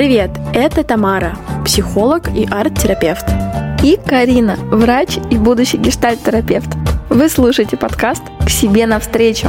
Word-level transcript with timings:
Привет, 0.00 0.30
это 0.54 0.82
Тамара, 0.82 1.36
психолог 1.62 2.34
и 2.34 2.48
арт-терапевт. 2.50 3.26
И 3.82 3.98
Карина, 4.02 4.56
врач 4.56 5.18
и 5.30 5.36
будущий 5.36 5.76
гештальт-терапевт. 5.76 6.70
Вы 7.10 7.28
слушаете 7.28 7.76
подкаст 7.76 8.22
«К 8.42 8.48
себе 8.48 8.86
навстречу». 8.86 9.48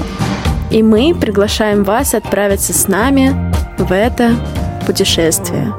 И 0.69 0.83
мы 0.83 1.15
приглашаем 1.15 1.85
вас 1.85 2.13
отправиться 2.13 2.73
с 2.73 2.89
нами 2.89 3.33
в 3.77 3.93
это 3.93 4.35
путешествие. 4.85 5.73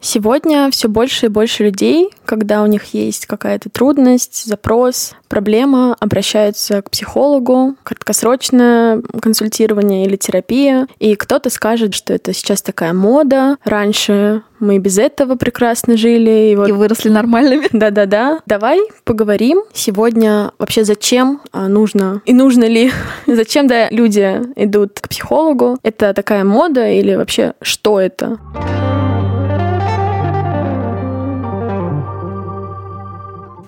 Сегодня 0.00 0.70
все 0.70 0.88
больше 0.88 1.26
и 1.26 1.28
больше 1.28 1.64
людей, 1.64 2.10
когда 2.24 2.62
у 2.62 2.66
них 2.66 2.94
есть 2.94 3.26
какая-то 3.26 3.68
трудность, 3.68 4.46
запрос, 4.46 5.12
проблема, 5.28 5.94
обращаются 6.00 6.80
к 6.80 6.90
психологу, 6.90 7.76
краткосрочное 7.82 9.02
консультирование 9.20 10.06
или 10.06 10.16
терапия. 10.16 10.86
И 10.98 11.14
кто-то 11.16 11.50
скажет, 11.50 11.94
что 11.94 12.14
это 12.14 12.32
сейчас 12.32 12.62
такая 12.62 12.94
мода. 12.94 13.56
Раньше 13.64 14.42
мы 14.58 14.78
без 14.78 14.98
этого 14.98 15.36
прекрасно 15.36 15.96
жили. 15.96 16.52
И, 16.52 16.56
вот... 16.56 16.68
и 16.68 16.72
выросли 16.72 17.10
нормальными. 17.10 17.66
Да-да-да. 17.72 18.40
Давай 18.46 18.80
поговорим 19.04 19.62
сегодня 19.74 20.52
вообще 20.58 20.84
зачем 20.84 21.42
а, 21.52 21.68
нужно 21.68 22.22
и 22.24 22.32
нужно 22.32 22.64
ли, 22.64 22.90
зачем 23.26 23.66
да 23.66 23.90
люди 23.90 24.40
идут 24.56 25.00
к 25.00 25.08
психологу. 25.08 25.78
Это 25.82 26.14
такая 26.14 26.44
мода 26.44 26.88
или 26.88 27.14
вообще 27.14 27.52
что 27.60 28.00
это? 28.00 28.38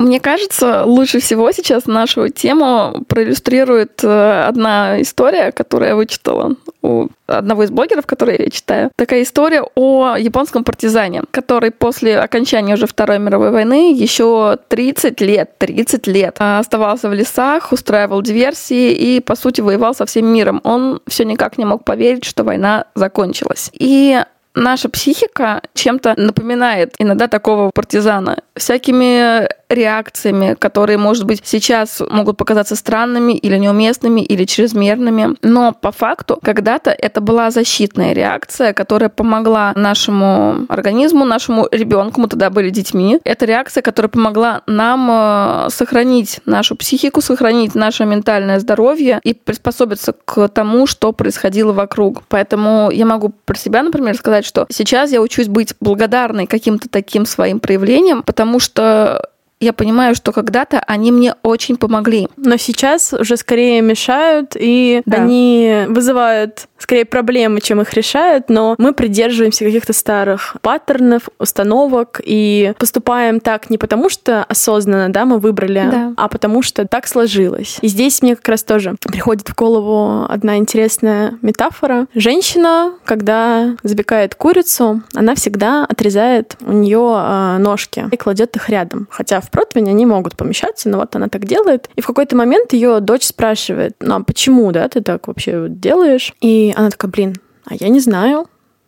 Мне 0.03 0.19
кажется, 0.19 0.85
лучше 0.85 1.21
всего 1.21 1.53
сейчас 1.53 1.87
нашу 1.87 2.29
тему 2.29 3.05
проиллюстрирует 3.07 4.03
э, 4.03 4.45
одна 4.49 5.01
история, 5.01 5.53
которую 5.53 5.91
я 5.91 5.97
вычитала 5.97 6.57
у 6.83 7.07
одного 7.29 7.63
из 7.63 7.71
блогеров, 7.71 8.05
который 8.05 8.37
я 8.37 8.51
читаю. 8.51 8.91
Такая 8.97 9.23
история 9.23 9.63
о 9.77 10.17
японском 10.17 10.65
партизане, 10.65 11.23
который 11.31 11.71
после 11.71 12.19
окончания 12.19 12.75
уже 12.75 12.89
Второй 12.89 13.21
мировой 13.21 13.53
войны 13.53 13.93
еще 13.95 14.59
30 14.67 15.21
лет, 15.21 15.57
30 15.59 16.09
лет 16.09 16.35
оставался 16.41 17.09
в 17.09 17.13
лесах, 17.13 17.71
устраивал 17.71 18.23
диверсии 18.23 18.91
и, 18.91 19.21
по 19.21 19.37
сути, 19.37 19.61
воевал 19.61 19.95
со 19.95 20.05
всем 20.05 20.27
миром. 20.27 20.61
Он 20.65 21.01
все 21.07 21.25
никак 21.25 21.59
не 21.59 21.65
мог 21.65 21.85
поверить, 21.85 22.25
что 22.25 22.43
война 22.43 22.87
закончилась. 22.97 23.71
И 23.73 24.21
наша 24.55 24.89
психика 24.89 25.63
чем-то 25.75 26.15
напоминает 26.17 26.95
иногда 26.99 27.29
такого 27.29 27.71
партизана. 27.71 28.39
Всякими 28.57 29.49
реакциями, 29.73 30.55
которые, 30.59 30.99
может 30.99 31.25
быть, 31.25 31.41
сейчас 31.45 32.03
могут 32.11 32.37
показаться 32.37 32.77
странными 32.77 33.33
или 33.33 33.57
неуместными, 33.57 34.21
или 34.21 34.45
чрезмерными. 34.45 35.37
Но 35.43 35.73
по 35.73 35.93
факту 35.93 36.39
когда-то 36.43 36.91
это 36.91 37.21
была 37.21 37.51
защитная 37.51 38.13
реакция, 38.13 38.73
которая 38.73 39.09
помогла 39.09 39.73
нашему 39.77 40.67
организму, 40.69 41.25
нашему 41.25 41.69
ребенку, 41.71 42.21
мы 42.21 42.29
тогда 42.29 42.51
были 42.51 42.71
детьми. 42.71 43.21
Это 43.25 43.45
реакция, 43.45 43.83
которая 43.83 44.09
помогла 44.09 44.63
нам 44.67 45.09
э, 45.11 45.71
сохранить 45.71 46.41
нашу 46.47 46.77
психику, 46.77 47.21
сохранить 47.21 47.75
наше 47.75 48.05
ментальное 48.05 48.61
здоровье 48.61 49.21
и 49.23 49.35
приспособиться 49.35 50.13
к 50.13 50.49
тому, 50.49 50.87
что 50.87 51.13
происходило 51.13 51.73
вокруг. 51.73 52.23
Поэтому 52.29 52.91
я 52.91 53.07
могу 53.07 53.31
про 53.45 53.57
себя, 53.57 53.83
например, 53.83 54.17
сказать, 54.17 54.45
что 54.45 54.67
сейчас 54.71 55.13
я 55.13 55.21
учусь 55.21 55.49
быть 55.49 55.75
благодарной 55.81 56.47
каким-то 56.47 56.89
таким 56.89 57.27
своим 57.27 57.61
проявлениям, 57.61 58.23
потому 58.23 58.61
что 58.61 59.29
я 59.63 59.73
понимаю, 59.73 60.15
что 60.15 60.33
когда-то 60.33 60.81
они 60.81 61.13
мне 61.13 61.37
очень 61.43 61.77
помогли. 61.77 62.29
Но 62.37 62.57
сейчас 62.57 63.13
уже 63.13 63.37
скорее 63.37 63.81
мешают, 63.81 64.57
и 64.59 65.03
да. 65.07 65.19
они 65.19 65.85
вызывают 65.89 66.67
скорее 66.79 67.05
проблемы, 67.05 67.61
чем 67.61 67.81
их 67.81 67.95
решают, 67.95 68.49
но 68.49 68.75
мы 68.79 68.93
придерживаемся 68.93 69.65
каких-то 69.65 69.93
старых 69.93 70.57
паттернов, 70.63 71.29
установок 71.39 72.21
и 72.25 72.75
поступаем 72.77 73.39
так 73.39 73.71
не 73.71 73.79
потому, 73.79 74.09
что 74.09 74.43
осознанно, 74.45 75.13
да, 75.13 75.25
мы 75.25 75.39
выбрали, 75.39 75.89
да. 75.89 76.13
а 76.17 76.27
потому 76.27 76.63
что 76.63 76.87
так 76.87 77.07
сложилось. 77.07 77.79
И 77.83 77.87
здесь 77.87 78.21
мне 78.21 78.35
как 78.35 78.49
раз 78.49 78.65
тоже 78.65 78.97
приходит 79.01 79.49
в 79.49 79.55
голову 79.55 80.27
одна 80.29 80.57
интересная 80.57 81.39
метафора. 81.41 82.07
Женщина, 82.15 82.95
когда 83.05 83.77
запекает 83.85 84.35
курицу, 84.35 85.03
она 85.15 85.37
всегда 85.37 85.85
отрезает 85.85 86.57
у 86.61 86.73
нее 86.73 87.15
э, 87.17 87.59
ножки 87.59 88.07
и 88.11 88.17
кладет 88.17 88.57
их 88.57 88.69
рядом. 88.69 89.07
Хотя 89.11 89.41
в 89.41 89.52
противень 89.53 89.91
они 89.91 90.07
могут 90.07 90.37
помещаться, 90.37 90.89
но 90.89 90.99
вот 90.99 91.15
она 91.15 91.29
так 91.29 91.45
делает. 91.45 91.89
И 91.95 92.01
в 92.01 92.07
какой-то 92.07 92.35
момент 92.35 92.73
ее 92.73 92.99
дочь 92.99 93.25
спрашивает, 93.25 93.95
ну 94.01 94.17
а 94.17 94.25
почему, 94.25 94.73
да, 94.73 94.89
ты 94.89 95.01
так 95.01 95.29
вообще 95.29 95.67
делаешь? 95.69 96.35
И 96.41 96.75
она 96.77 96.91
такая, 96.91 97.11
блин, 97.11 97.37
а 97.67 97.75
я 97.75 97.89
не 97.89 98.01
знаю. 98.01 98.47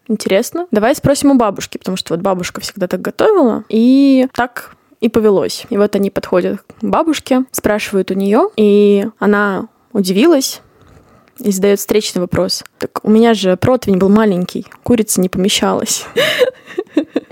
Интересно. 0.09 0.67
Давай 0.71 0.95
спросим 0.95 1.31
у 1.31 1.35
бабушки, 1.35 1.79
потому 1.79 1.97
что 1.97 2.15
вот 2.15 2.21
бабушка 2.21 2.61
всегда 2.61 2.89
так 2.89 3.01
готовила. 3.01 3.65
И 3.69 4.27
так 4.35 4.77
и 5.01 5.09
повелось. 5.09 5.67
И 5.71 5.77
вот 5.77 5.95
они 5.95 6.11
подходят 6.11 6.61
к 6.63 6.83
бабушке, 6.83 7.45
спрашивают 7.53 8.11
у 8.11 8.15
нее, 8.15 8.49
и 8.57 9.07
она 9.19 9.69
удивилась 9.93 10.61
и 11.39 11.51
задает 11.51 11.79
встречный 11.79 12.21
вопрос. 12.21 12.65
Так 12.79 13.05
у 13.05 13.11
меня 13.11 13.35
же 13.35 13.57
противень 13.57 13.99
был 13.99 14.09
маленький, 14.09 14.67
курица 14.83 15.21
не 15.21 15.29
помещалась. 15.29 16.07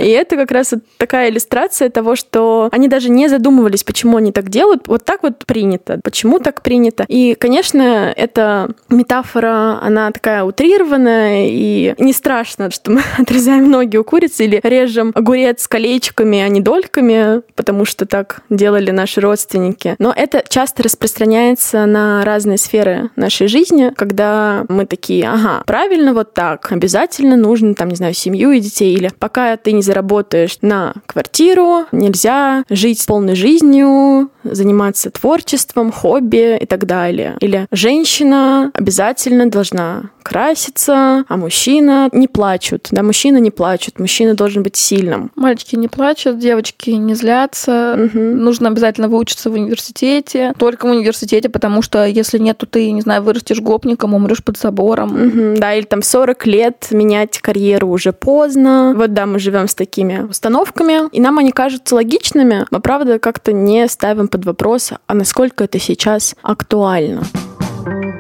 И 0.03 0.09
это 0.09 0.37
как 0.37 0.51
раз 0.51 0.75
такая 0.97 1.31
иллюстрация 1.31 1.89
того, 1.91 2.17
что 2.17 2.69
они 2.73 2.89
даже 2.89 3.11
не 3.11 3.29
задумывались, 3.29 3.85
почему 3.85 4.17
они 4.17 4.33
так 4.33 4.49
делают. 4.49 4.89
Вот 4.89 5.05
так 5.05 5.23
вот 5.23 5.47
принято. 5.47 6.01
Почему 6.03 6.39
так 6.39 6.63
принято? 6.63 7.05
И, 7.09 7.35
конечно, 7.35 8.13
эта 8.15 8.75
метафора, 8.89 9.79
она 9.81 10.11
такая 10.11 10.45
утрированная, 10.45 11.47
и 11.49 11.95
не 11.99 12.13
страшно, 12.13 12.71
что 12.71 12.91
мы 12.91 13.03
отрезаем 13.19 13.71
ноги 13.71 13.97
у 13.97 14.05
курицы 14.05 14.45
или 14.45 14.61
режем 14.63 15.13
огурец 15.15 15.67
колечками, 15.69 16.41
а 16.41 16.49
не 16.49 16.61
дольками, 16.61 17.43
потому 17.55 17.85
что 17.85 18.07
так 18.07 18.43
делали 18.51 18.91
наши 18.91 19.21
родственники. 19.21 19.95
Но 19.99 20.13
это 20.15 20.43
часто 20.49 20.83
распространяется 20.83 21.87
на 21.87 22.25
разные 22.25 22.59
сферы 22.59 23.11
нашей 23.17 23.47
жизни, 23.47 23.93
когда 23.95 24.65
мы 24.69 24.87
такие, 24.87 25.29
ага, 25.29 25.63
правильно 25.67 26.13
вот 26.15 26.35
так, 26.35 26.73
обязательно 26.73 27.37
нужно, 27.37 27.75
там, 27.75 27.89
не 27.89 27.97
знаю, 27.97 28.15
семью 28.15 28.51
и 28.51 28.61
детей, 28.61 28.95
или 28.95 29.11
пока 29.19 29.57
ты 29.57 29.73
не 29.73 29.83
заработаешь 29.93 30.57
на 30.63 30.95
квартиру, 31.05 31.85
нельзя 31.93 32.65
жить 32.71 33.05
полной 33.07 33.35
жизнью, 33.35 34.31
заниматься 34.43 35.11
творчеством, 35.11 35.93
хобби 35.93 36.57
и 36.59 36.65
так 36.65 36.87
далее. 36.87 37.37
Или 37.41 37.67
женщина 37.71 38.71
обязательно 38.75 39.51
должна 39.51 40.05
краситься, 40.23 41.25
а 41.29 41.37
мужчина 41.37 42.09
не 42.13 42.29
плачут. 42.29 42.89
Да, 42.91 43.03
мужчина 43.03 43.39
не 43.39 43.51
плачут, 43.51 43.99
мужчина 43.99 44.35
должен 44.35 44.63
быть 44.63 44.77
сильным. 44.77 45.31
Мальчики 45.35 45.77
не 45.77 45.89
плачут, 45.89 46.39
девочки 46.39 46.91
не 46.91 47.15
злятся. 47.15 47.99
Угу. 48.07 48.19
Нужно 48.19 48.69
обязательно 48.69 49.09
выучиться 49.09 49.51
в 49.51 49.55
университете. 49.55 50.55
Только 50.59 50.87
в 50.87 50.91
университете, 50.91 51.49
потому 51.49 51.83
что 51.83 52.07
если 52.07 52.39
нет, 52.39 52.59
то 52.59 52.67
ты, 52.67 52.91
не 52.93 53.01
знаю, 53.01 53.23
вырастешь 53.23 53.61
гопником, 53.61 54.15
умрешь 54.15 54.43
под 54.45 54.57
забором. 54.57 55.27
Угу. 55.27 55.57
Да, 55.59 55.75
или 55.75 55.85
там 55.85 56.03
40 56.03 56.47
лет 56.47 56.89
менять 56.93 57.39
карьеру 57.41 57.89
уже 57.89 58.13
поздно. 58.13 58.95
Вот 58.97 59.13
да, 59.13 59.27
мы 59.27 59.39
живем 59.39 59.69
с 59.69 59.75
такими 59.83 60.21
установками, 60.21 61.09
и 61.11 61.21
нам 61.21 61.39
они 61.39 61.51
кажутся 61.51 61.97
логичными, 61.97 62.67
но 62.71 62.79
правда 62.79 63.19
как-то 63.19 63.53
не 63.53 63.89
ставим 63.89 64.29
под 64.29 64.45
вопрос, 64.45 64.93
а 65.09 65.15
насколько 65.15 65.65
это 65.65 65.81
сейчас 65.81 66.37
актуально. 66.43 67.25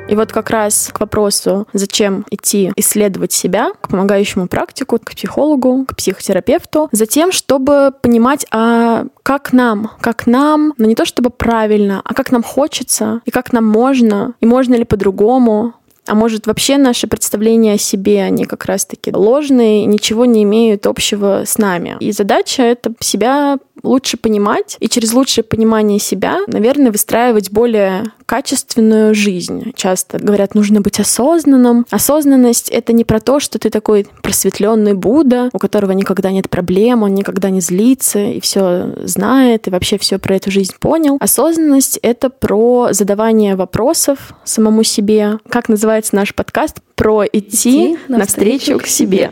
И 0.08 0.16
вот 0.16 0.32
как 0.32 0.50
раз 0.50 0.90
к 0.92 0.98
вопросу, 0.98 1.68
зачем 1.72 2.26
идти 2.30 2.72
исследовать 2.74 3.32
себя, 3.32 3.70
к 3.80 3.88
помогающему 3.88 4.48
практику, 4.48 4.98
к 4.98 5.12
психологу, 5.12 5.84
к 5.86 5.96
психотерапевту, 5.96 6.88
затем, 6.90 7.30
чтобы 7.30 7.92
понимать, 8.02 8.44
а 8.50 9.06
как 9.22 9.52
нам, 9.52 9.92
как 10.00 10.26
нам, 10.26 10.74
но 10.78 10.86
не 10.86 10.96
то 10.96 11.04
чтобы 11.04 11.30
правильно, 11.30 12.02
а 12.04 12.12
как 12.12 12.32
нам 12.32 12.42
хочется, 12.42 13.20
и 13.24 13.30
как 13.30 13.52
нам 13.52 13.64
можно, 13.64 14.34
и 14.40 14.46
можно 14.46 14.74
ли 14.74 14.84
по-другому, 14.84 15.74
а 16.06 16.14
может, 16.14 16.46
вообще 16.46 16.78
наши 16.78 17.06
представления 17.06 17.74
о 17.74 17.78
себе, 17.78 18.22
они 18.22 18.44
как 18.44 18.64
раз-таки 18.64 19.12
ложные, 19.12 19.84
ничего 19.84 20.24
не 20.24 20.42
имеют 20.42 20.86
общего 20.86 21.44
с 21.46 21.58
нами. 21.58 21.96
И 22.00 22.12
задача— 22.12 22.62
это 22.64 22.92
себя 23.00 23.58
лучше 23.82 24.16
понимать, 24.16 24.76
и 24.80 24.88
через 24.88 25.12
лучшее 25.12 25.44
понимание 25.44 25.98
себя, 25.98 26.38
наверное, 26.46 26.92
выстраивать 26.92 27.50
более 27.50 28.04
качественную 28.26 29.14
жизнь. 29.14 29.72
Часто 29.74 30.18
говорят, 30.18 30.54
нужно 30.54 30.80
быть 30.80 31.00
осознанным. 31.00 31.86
Осознанность— 31.90 32.68
это 32.70 32.92
не 32.92 33.04
про 33.04 33.20
то, 33.20 33.40
что 33.40 33.58
ты 33.58 33.70
такой 33.70 34.06
просветленный 34.22 34.94
Будда, 34.94 35.50
у 35.52 35.58
которого 35.58 35.92
никогда 35.92 36.30
нет 36.30 36.48
проблем, 36.48 37.02
он 37.02 37.14
никогда 37.14 37.50
не 37.50 37.60
злится 37.60 38.18
и 38.20 38.40
все 38.40 38.94
знает, 39.04 39.66
и 39.66 39.70
вообще 39.70 39.98
все 39.98 40.18
про 40.18 40.36
эту 40.36 40.50
жизнь 40.50 40.74
понял. 40.80 41.18
Осознанность— 41.20 41.98
это 42.02 42.30
про 42.30 42.88
задавание 42.92 43.56
вопросов 43.56 44.32
самому 44.44 44.82
себе. 44.82 45.38
Как 45.48 45.68
называется 45.68 45.92
наш 46.10 46.34
подкаст? 46.34 46.78
Про 46.96 47.24
идти, 47.24 47.94
идти 47.94 47.98
навстречу 48.08 48.78
к 48.78 48.86
себе. 48.86 49.30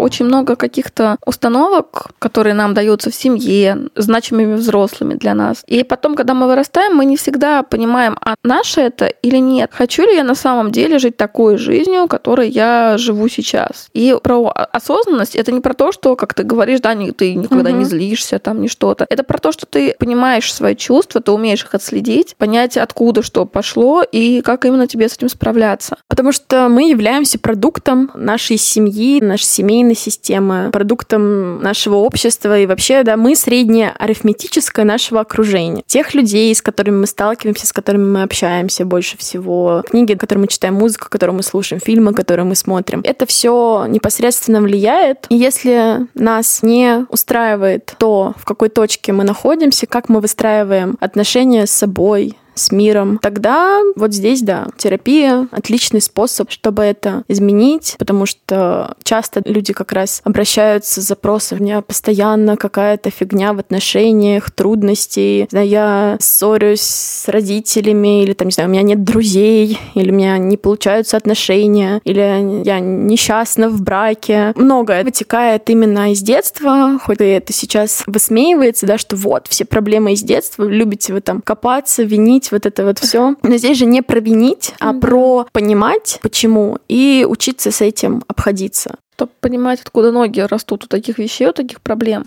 Очень 0.00 0.24
много 0.24 0.56
каких-то 0.56 1.16
установок, 1.24 2.08
которые 2.18 2.54
нам 2.54 2.74
даются 2.74 3.10
в 3.10 3.14
семье, 3.14 3.88
значимыми 3.94 4.54
взрослыми 4.54 5.14
для 5.14 5.34
нас. 5.34 5.62
И 5.66 5.84
потом, 5.84 6.14
когда 6.14 6.34
мы 6.34 6.46
вырастаем, 6.46 6.94
мы 6.94 7.04
не 7.04 7.16
всегда 7.16 7.62
понимаем, 7.62 8.16
а 8.20 8.34
наше 8.42 8.80
это 8.80 9.06
или 9.06 9.38
нет. 9.38 9.70
Хочу 9.72 10.02
ли 10.02 10.14
я 10.14 10.24
на 10.24 10.34
самом 10.34 10.70
деле 10.72 10.98
жить 10.98 11.16
такой 11.16 11.56
жизнью, 11.56 12.08
которой 12.08 12.48
я 12.48 12.96
живу 12.98 13.28
сейчас? 13.28 13.88
И 13.92 14.16
про 14.22 14.48
осознанность 14.72 15.36
это 15.36 15.52
не 15.52 15.60
про 15.60 15.74
то, 15.74 15.92
что, 15.92 16.16
как 16.16 16.34
ты 16.34 16.42
говоришь, 16.42 16.80
да, 16.80 16.94
ты 17.16 17.34
никогда 17.34 17.70
угу. 17.70 17.78
не 17.78 17.84
злишься, 17.84 18.38
там, 18.38 18.60
не 18.60 18.68
что-то. 18.68 19.06
Это 19.08 19.22
про 19.22 19.38
то, 19.38 19.52
что 19.52 19.66
ты 19.66 19.94
понимаешь 19.98 20.52
свои 20.52 20.74
чувства, 20.74 21.20
ты 21.20 21.32
умеешь 21.32 21.64
их 21.64 21.74
отследить, 21.74 22.36
понять, 22.36 22.76
откуда 22.76 23.22
что 23.22 23.46
пошло 23.46 24.02
и 24.02 24.40
как 24.42 24.64
именно 24.64 24.86
тебе 24.86 25.08
с 25.08 25.16
этим 25.16 25.28
справляться. 25.28 25.96
Потому 26.08 26.32
что 26.32 26.68
мы 26.68 26.88
являемся 26.90 27.38
продуктом 27.38 28.10
нашей 28.14 28.56
семьи, 28.56 29.20
нашей 29.20 29.44
семейной 29.44 29.89
системы, 29.94 30.70
продуктом 30.72 31.60
нашего 31.62 31.96
общества 31.96 32.58
и 32.58 32.66
вообще, 32.66 33.02
да, 33.02 33.16
мы 33.16 33.36
среднее 33.36 33.90
арифметическое 33.90 34.84
нашего 34.84 35.20
окружения. 35.20 35.82
Тех 35.86 36.14
людей, 36.14 36.54
с 36.54 36.62
которыми 36.62 37.00
мы 37.00 37.06
сталкиваемся, 37.06 37.66
с 37.66 37.72
которыми 37.72 38.10
мы 38.10 38.22
общаемся 38.22 38.84
больше 38.84 39.16
всего, 39.18 39.82
книги, 39.88 40.14
которые 40.14 40.42
мы 40.42 40.48
читаем, 40.48 40.74
музыку, 40.74 41.06
которую 41.08 41.36
мы 41.36 41.42
слушаем, 41.42 41.80
фильмы, 41.84 42.14
которые 42.14 42.44
мы 42.44 42.54
смотрим. 42.54 43.00
Это 43.04 43.26
все 43.26 43.86
непосредственно 43.88 44.60
влияет. 44.60 45.26
И 45.28 45.36
если 45.36 46.06
нас 46.14 46.62
не 46.62 47.06
устраивает 47.08 47.94
то, 47.98 48.34
в 48.36 48.44
какой 48.44 48.68
точке 48.68 49.12
мы 49.12 49.24
находимся, 49.24 49.86
как 49.86 50.08
мы 50.08 50.20
выстраиваем 50.20 50.96
отношения 51.00 51.66
с 51.66 51.70
собой, 51.70 52.36
с 52.60 52.72
миром, 52.72 53.18
тогда 53.22 53.80
вот 53.96 54.12
здесь, 54.12 54.42
да, 54.42 54.66
терапия— 54.76 55.48
отличный 55.50 56.00
способ, 56.00 56.50
чтобы 56.50 56.82
это 56.82 57.24
изменить, 57.28 57.96
потому 57.98 58.26
что 58.26 58.94
часто 59.02 59.42
люди 59.44 59.72
как 59.72 59.92
раз 59.92 60.20
обращаются 60.24 61.00
с 61.00 61.04
запросом, 61.04 61.58
у 61.60 61.62
меня 61.62 61.80
постоянно 61.80 62.56
какая-то 62.56 63.10
фигня 63.10 63.52
в 63.52 63.58
отношениях, 63.58 64.50
трудности, 64.50 65.48
знаю, 65.50 65.68
я 65.68 66.16
ссорюсь 66.20 66.80
с 66.80 67.28
родителями, 67.28 68.22
или 68.22 68.32
там, 68.32 68.48
не 68.48 68.52
знаю, 68.52 68.68
у 68.68 68.72
меня 68.72 68.82
нет 68.82 69.04
друзей, 69.04 69.78
или 69.94 70.10
у 70.10 70.14
меня 70.14 70.38
не 70.38 70.56
получаются 70.56 71.16
отношения, 71.16 72.00
или 72.04 72.62
я 72.64 72.80
несчастна 72.80 73.68
в 73.68 73.82
браке. 73.82 74.52
Многое 74.56 75.04
вытекает 75.04 75.68
именно 75.70 76.12
из 76.12 76.20
детства, 76.20 76.98
хоть 77.02 77.20
и 77.20 77.24
это 77.24 77.52
сейчас 77.52 78.02
высмеивается, 78.06 78.86
да, 78.86 78.98
что 78.98 79.16
вот, 79.16 79.46
все 79.48 79.64
проблемы 79.64 80.12
из 80.12 80.22
детства, 80.22 80.64
любите 80.64 81.12
вы 81.12 81.20
там 81.20 81.40
копаться, 81.42 82.02
винить, 82.02 82.49
вот 82.52 82.66
это 82.66 82.84
вот 82.84 82.98
все. 82.98 83.36
Но 83.42 83.56
здесь 83.56 83.78
же 83.78 83.86
не 83.86 84.02
про 84.02 84.20
винить, 84.20 84.74
а 84.80 84.92
mm-hmm. 84.92 85.00
про 85.00 85.46
понимать, 85.52 86.18
почему, 86.22 86.78
и 86.88 87.26
учиться 87.28 87.70
с 87.70 87.80
этим 87.80 88.22
обходиться. 88.28 88.96
Чтобы 89.14 89.32
понимать, 89.40 89.80
откуда 89.82 90.12
ноги 90.12 90.40
растут 90.40 90.84
у 90.84 90.86
таких 90.86 91.18
вещей, 91.18 91.48
у 91.48 91.52
таких 91.52 91.80
проблем. 91.80 92.24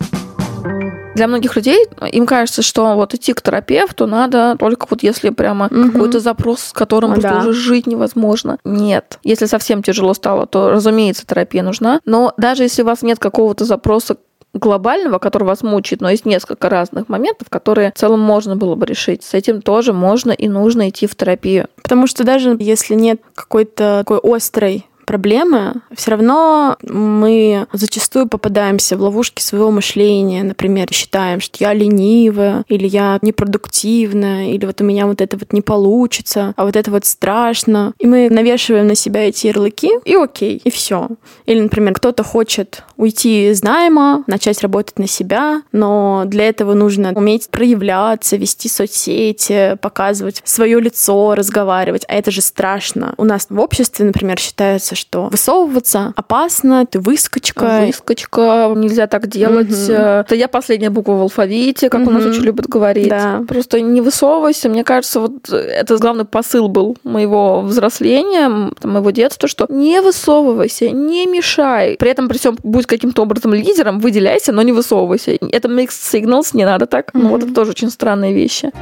Для 1.14 1.28
многих 1.28 1.54
людей 1.54 1.86
им 2.12 2.26
кажется, 2.26 2.62
что 2.62 2.94
вот 2.94 3.14
идти 3.14 3.32
к 3.32 3.42
терапевту 3.42 4.06
надо 4.06 4.56
только 4.58 4.86
вот 4.90 5.02
если 5.02 5.30
прямо 5.30 5.66
угу. 5.66 5.92
какой-то 5.92 6.20
запрос, 6.20 6.60
с 6.60 6.72
которым 6.72 7.12
просто 7.12 7.30
да. 7.30 7.38
уже 7.38 7.52
жить 7.52 7.86
невозможно. 7.86 8.58
Нет. 8.64 9.18
Если 9.22 9.46
совсем 9.46 9.82
тяжело 9.82 10.14
стало, 10.14 10.46
то, 10.46 10.70
разумеется, 10.70 11.24
терапия 11.26 11.62
нужна. 11.62 12.00
Но 12.04 12.32
даже 12.36 12.64
если 12.64 12.82
у 12.82 12.86
вас 12.86 13.02
нет 13.02 13.18
какого-то 13.18 13.64
запроса 13.64 14.16
глобального, 14.54 15.18
который 15.18 15.44
вас 15.44 15.62
мучает, 15.62 16.00
но 16.00 16.10
есть 16.10 16.24
несколько 16.24 16.68
разных 16.68 17.08
моментов, 17.08 17.48
которые 17.50 17.92
в 17.94 17.98
целом 17.98 18.20
можно 18.20 18.56
было 18.56 18.74
бы 18.74 18.86
решить. 18.86 19.22
С 19.22 19.34
этим 19.34 19.60
тоже 19.60 19.92
можно 19.92 20.32
и 20.32 20.48
нужно 20.48 20.88
идти 20.88 21.06
в 21.06 21.14
терапию. 21.14 21.68
Потому 21.82 22.06
что 22.06 22.24
даже 22.24 22.56
если 22.58 22.94
нет 22.94 23.20
какой-то 23.34 24.04
такой 24.06 24.20
острой 24.22 24.86
проблемы, 25.04 25.74
все 25.94 26.12
равно 26.12 26.76
мы 26.82 27.66
зачастую 27.72 28.28
попадаемся 28.28 28.96
в 28.96 29.02
ловушки 29.02 29.42
своего 29.42 29.70
мышления. 29.70 30.42
Например, 30.42 30.88
считаем, 30.90 31.40
что 31.40 31.62
я 31.62 31.72
ленивая, 31.72 32.64
или 32.68 32.86
я 32.86 33.18
непродуктивная, 33.22 34.50
или 34.50 34.66
вот 34.66 34.80
у 34.80 34.84
меня 34.84 35.06
вот 35.06 35.20
это 35.20 35.36
вот 35.36 35.52
не 35.52 35.62
получится, 35.62 36.54
а 36.56 36.64
вот 36.64 36.76
это 36.76 36.90
вот 36.90 37.04
страшно. 37.04 37.92
И 37.98 38.06
мы 38.06 38.28
навешиваем 38.30 38.86
на 38.86 38.94
себя 38.94 39.28
эти 39.28 39.46
ярлыки, 39.46 39.90
и 40.04 40.14
окей, 40.14 40.60
и 40.64 40.70
все. 40.70 41.08
Или, 41.46 41.60
например, 41.60 41.94
кто-то 41.94 42.24
хочет 42.24 42.82
уйти 42.96 43.50
из 43.50 43.62
найма, 43.62 44.24
начать 44.26 44.60
работать 44.62 44.98
на 44.98 45.06
себя, 45.06 45.62
но 45.72 46.24
для 46.26 46.48
этого 46.48 46.74
нужно 46.74 47.12
уметь 47.14 47.48
проявляться, 47.48 48.36
вести 48.36 48.68
соцсети, 48.68 49.76
показывать 49.80 50.42
свое 50.44 50.80
лицо, 50.80 51.34
разговаривать. 51.34 52.04
А 52.08 52.14
это 52.14 52.30
же 52.30 52.40
страшно. 52.40 53.14
У 53.16 53.24
нас 53.24 53.46
в 53.48 53.60
обществе, 53.60 54.04
например, 54.04 54.38
считается, 54.38 54.94
что 54.94 55.28
высовываться 55.30 56.12
опасно, 56.16 56.86
ты 56.86 57.00
выскочка. 57.00 57.84
Выскочка, 57.86 58.72
нельзя 58.76 59.06
так 59.06 59.26
делать. 59.28 59.70
Угу. 59.70 59.92
Это 59.92 60.34
я 60.34 60.48
последняя 60.48 60.90
буква 60.90 61.12
в 61.12 61.22
алфавите, 61.22 61.90
как 61.90 62.02
угу. 62.02 62.10
у 62.10 62.12
нас 62.12 62.24
очень 62.24 62.42
любят 62.42 62.66
говорить. 62.66 63.08
Да. 63.08 63.42
Просто 63.46 63.80
не 63.80 64.00
высовывайся. 64.00 64.68
Мне 64.68 64.84
кажется, 64.84 65.20
вот 65.20 65.48
это 65.50 65.96
главный 65.98 66.24
посыл 66.24 66.68
был 66.68 66.96
моего 67.04 67.60
взросления, 67.62 68.48
моего 68.82 69.10
детства, 69.10 69.48
что 69.48 69.66
не 69.68 70.00
высовывайся, 70.00 70.90
не 70.90 71.26
мешай. 71.26 71.96
При 71.98 72.10
этом 72.10 72.28
при 72.28 72.38
всем 72.38 72.56
будь 72.62 72.83
каким-то 72.86 73.22
образом 73.22 73.54
лидером, 73.54 73.98
выделяйся, 73.98 74.52
но 74.52 74.62
не 74.62 74.72
высовывайся. 74.72 75.32
Это 75.32 75.68
mixed 75.68 75.90
signals, 76.12 76.50
не 76.52 76.64
надо 76.64 76.86
так. 76.86 77.10
Угу. 77.14 77.22
Ну 77.22 77.28
вот 77.30 77.42
это 77.42 77.54
тоже 77.54 77.70
очень 77.70 77.90
странные 77.90 78.32
вещи. 78.32 78.72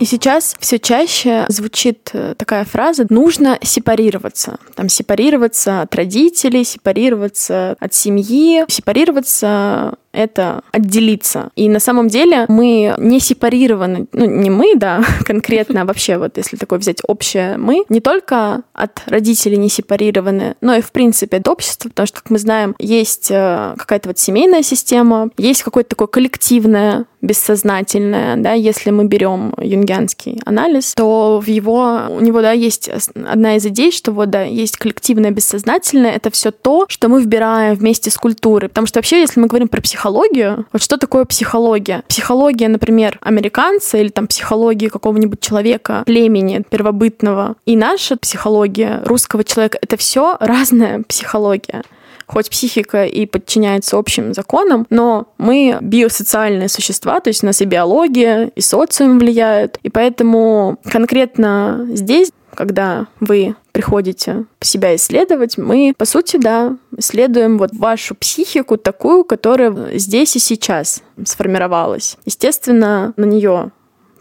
И 0.00 0.06
сейчас 0.06 0.56
все 0.58 0.78
чаще 0.78 1.44
звучит 1.48 2.10
э, 2.14 2.34
такая 2.38 2.64
фраза 2.64 3.04
«нужно 3.10 3.58
сепарироваться». 3.62 4.56
Там 4.74 4.88
сепарироваться 4.88 5.82
от 5.82 5.94
родителей, 5.94 6.64
сепарироваться 6.64 7.76
от 7.78 7.92
семьи, 7.92 8.64
сепарироваться 8.66 9.96
это 10.12 10.62
отделиться. 10.72 11.50
И 11.56 11.68
на 11.68 11.80
самом 11.80 12.08
деле 12.08 12.44
мы 12.48 12.94
не 12.98 13.20
сепарированы, 13.20 14.06
ну 14.12 14.24
не 14.24 14.50
мы, 14.50 14.74
да, 14.76 15.02
конкретно, 15.24 15.82
а 15.82 15.84
вообще 15.84 16.18
вот 16.18 16.36
если 16.36 16.56
такое 16.56 16.78
взять 16.78 16.98
общее 17.06 17.56
мы, 17.56 17.84
не 17.88 18.00
только 18.00 18.62
от 18.72 19.02
родителей 19.06 19.56
не 19.56 19.68
сепарированы, 19.68 20.56
но 20.60 20.74
и 20.74 20.80
в 20.80 20.92
принципе 20.92 21.38
от 21.38 21.48
общества, 21.48 21.88
потому 21.88 22.06
что, 22.06 22.20
как 22.20 22.30
мы 22.30 22.38
знаем, 22.38 22.74
есть 22.78 23.30
э, 23.30 23.74
какая-то 23.76 24.08
вот 24.08 24.18
семейная 24.18 24.62
система, 24.62 25.30
есть 25.36 25.62
какое-то 25.62 25.90
такое 25.90 26.08
коллективное, 26.08 27.06
бессознательное, 27.22 28.36
да, 28.36 28.52
если 28.52 28.90
мы 28.90 29.04
берем 29.04 29.54
юнгианский 29.60 30.40
анализ, 30.46 30.94
то 30.94 31.40
в 31.44 31.46
его, 31.48 32.06
у 32.08 32.20
него, 32.20 32.40
да, 32.40 32.52
есть 32.52 32.88
одна 32.88 33.56
из 33.56 33.66
идей, 33.66 33.92
что 33.92 34.12
вот, 34.12 34.30
да, 34.30 34.42
есть 34.42 34.78
коллективное 34.78 35.30
бессознательное, 35.30 36.12
это 36.12 36.30
все 36.30 36.50
то, 36.50 36.86
что 36.88 37.08
мы 37.08 37.22
вбираем 37.22 37.74
вместе 37.74 38.10
с 38.10 38.16
культурой, 38.16 38.68
потому 38.68 38.86
что 38.86 38.98
вообще, 38.98 39.20
если 39.20 39.38
мы 39.38 39.48
говорим 39.48 39.68
про 39.68 39.82
психологию, 39.82 39.99
психологию. 40.00 40.66
Вот 40.72 40.82
что 40.82 40.96
такое 40.96 41.26
психология? 41.26 42.02
Психология, 42.08 42.68
например, 42.68 43.18
американца 43.20 43.98
или 43.98 44.08
там 44.08 44.28
психология 44.28 44.88
какого-нибудь 44.88 45.40
человека, 45.40 46.04
племени 46.06 46.64
первобытного, 46.70 47.56
и 47.66 47.76
наша 47.76 48.16
психология 48.16 49.02
русского 49.04 49.44
человека— 49.44 49.78
это 49.82 49.98
все 49.98 50.38
разная 50.40 51.02
психология 51.06 51.82
хоть 52.26 52.48
психика 52.48 53.06
и 53.06 53.26
подчиняется 53.26 53.98
общим 53.98 54.34
законам, 54.34 54.86
но 54.88 55.26
мы 55.36 55.76
биосоциальные 55.80 56.68
существа, 56.68 57.18
то 57.18 57.28
есть 57.28 57.42
у 57.42 57.46
нас 57.46 57.60
и 57.60 57.64
биология, 57.64 58.52
и 58.54 58.60
социум 58.60 59.18
влияют, 59.18 59.78
и 59.82 59.90
поэтому 59.90 60.78
конкретно 60.84 61.88
здесь 61.92 62.30
когда 62.54 63.06
вы 63.20 63.54
приходите 63.72 64.44
себя 64.60 64.94
исследовать, 64.96 65.58
мы, 65.58 65.94
по 65.96 66.04
сути, 66.04 66.36
да, 66.36 66.76
исследуем 66.96 67.58
вот 67.58 67.70
вашу 67.72 68.14
психику 68.14 68.76
такую, 68.76 69.24
которая 69.24 69.98
здесь 69.98 70.36
и 70.36 70.38
сейчас 70.38 71.02
сформировалась. 71.24 72.16
Естественно, 72.24 73.14
на 73.16 73.24
нее 73.24 73.70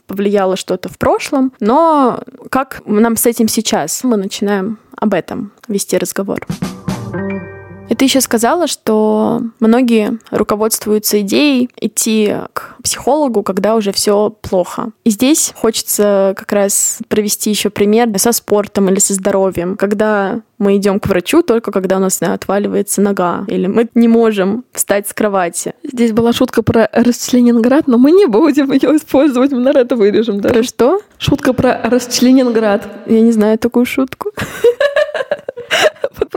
повлияло 0.08 0.56
что-то 0.56 0.90
в 0.90 0.98
прошлом, 0.98 1.54
но 1.60 2.22
как 2.50 2.82
нам 2.86 3.16
с 3.16 3.26
этим 3.26 3.48
сейчас? 3.48 4.04
Мы 4.04 4.18
начинаем 4.18 4.80
об 4.96 5.14
этом 5.14 5.52
вести 5.68 5.98
разговор. 5.98 6.46
И 7.90 7.96
ты 7.96 8.06
еще 8.06 8.22
сказала, 8.22 8.68
что 8.68 9.42
многие 9.60 10.20
руководствуются 10.32 11.22
идеей 11.22 11.70
идти 11.76 12.36
к 12.54 12.76
психологу, 12.84 13.44
когда 13.44 13.76
уже 13.76 13.92
все 13.92 14.30
плохо. 14.42 14.92
И 15.04 15.10
здесь 15.10 15.54
хочется 15.56 16.34
как 16.38 16.52
раз 16.52 17.00
провести 17.08 17.50
еще 17.50 17.70
пример 17.70 18.08
со 18.18 18.32
спортом 18.32 18.90
или 18.90 19.00
со 19.00 19.14
здоровьем, 19.14 19.76
когда 19.76 20.42
мы 20.60 20.78
идем 20.78 21.00
к 21.00 21.08
врачу 21.08 21.42
только 21.42 21.72
когда 21.72 21.98
у 21.98 22.00
нас 22.00 22.22
отваливается 22.22 23.02
нога, 23.02 23.46
или 23.48 23.68
мы 23.68 23.88
не 23.96 24.08
можем 24.08 24.66
встать 24.74 25.08
с 25.08 25.14
кровати. 25.14 25.74
Здесь 25.84 26.12
была 26.12 26.34
шутка 26.34 26.62
про 26.62 26.90
Расчленинград, 26.92 27.88
но 27.88 27.98
мы 27.98 28.12
не 28.12 28.26
будем 28.28 28.72
ее 28.72 28.98
использовать, 28.98 29.52
мы, 29.52 29.60
наверное, 29.60 29.84
это 29.84 29.96
вырежем. 29.96 30.42
Да? 30.42 30.50
Про 30.50 30.64
что? 30.64 31.02
Шутка 31.18 31.54
про 31.54 31.80
Расчленинград. 31.84 32.88
Я 33.08 33.22
не 33.22 33.32
знаю 33.32 33.58
такую 33.58 33.86
шутку. 33.86 34.32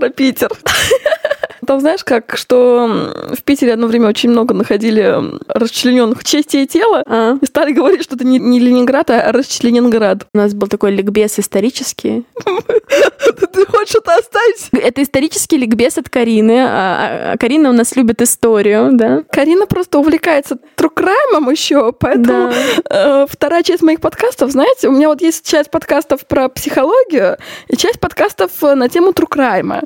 Про 0.02 0.11
Питер. 0.11 0.50
там, 1.66 1.81
знаешь, 1.81 2.04
как, 2.04 2.37
что 2.37 2.88
в 3.35 3.42
Питере 3.42 3.75
одно 3.75 3.87
время 3.87 4.09
очень 4.09 4.31
много 4.31 4.54
находили 4.54 5.21
расчлененных 5.49 6.25
частей 6.25 6.66
тела 6.66 7.02
а. 7.07 7.38
и 7.40 7.47
стали 7.47 7.73
говорить, 7.83 8.02
что 8.02 8.16
это 8.16 8.25
не, 8.25 8.38
не 8.38 8.59
Ленинград, 8.59 9.11
а 9.11 9.33
расчленинград. 9.33 10.26
У 10.35 10.38
нас 10.38 10.54
был 10.54 10.69
такой 10.69 10.92
ликбез 10.92 11.38
исторический. 11.38 12.25
Ты 13.52 13.66
хочешь 13.66 13.90
что-то 13.90 14.14
оставить? 14.16 14.69
Это 14.73 15.02
исторический 15.02 15.59
ликбез 15.59 15.99
от 15.99 16.09
Карины. 16.09 16.64
А, 16.66 17.33
а 17.33 17.38
Карина 17.38 17.71
у 17.71 17.73
нас 17.73 17.95
любит 17.97 18.23
историю, 18.23 18.90
да? 18.92 19.23
Карина 19.31 19.66
просто 19.66 19.99
увлекается 19.99 20.59
true 20.76 21.03
crime 21.03 21.37
ом 21.37 21.50
еще, 21.50 21.92
поэтому 21.92 22.52
э, 22.90 23.26
вторая 23.28 23.62
часть 23.62 23.83
моих 23.83 24.00
подкастов, 24.00 24.50
знаете, 24.50 24.88
у 24.88 24.92
меня 24.92 25.09
вот 25.09 25.21
есть 25.21 25.47
часть 25.47 25.71
подкастов 25.71 26.26
про 26.26 26.49
психологию 26.49 27.37
и 27.69 27.76
часть 27.76 28.00
подкастов 28.00 28.50
на 28.62 28.88
тему 28.88 29.12
true 29.12 29.38
crime 29.38 29.70
а, 29.70 29.82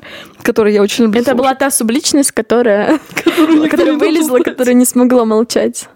которые 0.47 0.75
я 0.75 0.81
очень 0.81 1.03
люблю. 1.03 1.21
Это 1.21 1.35
была 1.35 1.53
та 1.55 1.69
субличность, 1.69 2.31
которая, 2.31 2.99
которая 3.69 3.97
вылезла, 3.97 4.39
которая 4.39 4.75
не 4.75 4.85
смогла 4.85 5.25
молчать. 5.25 5.89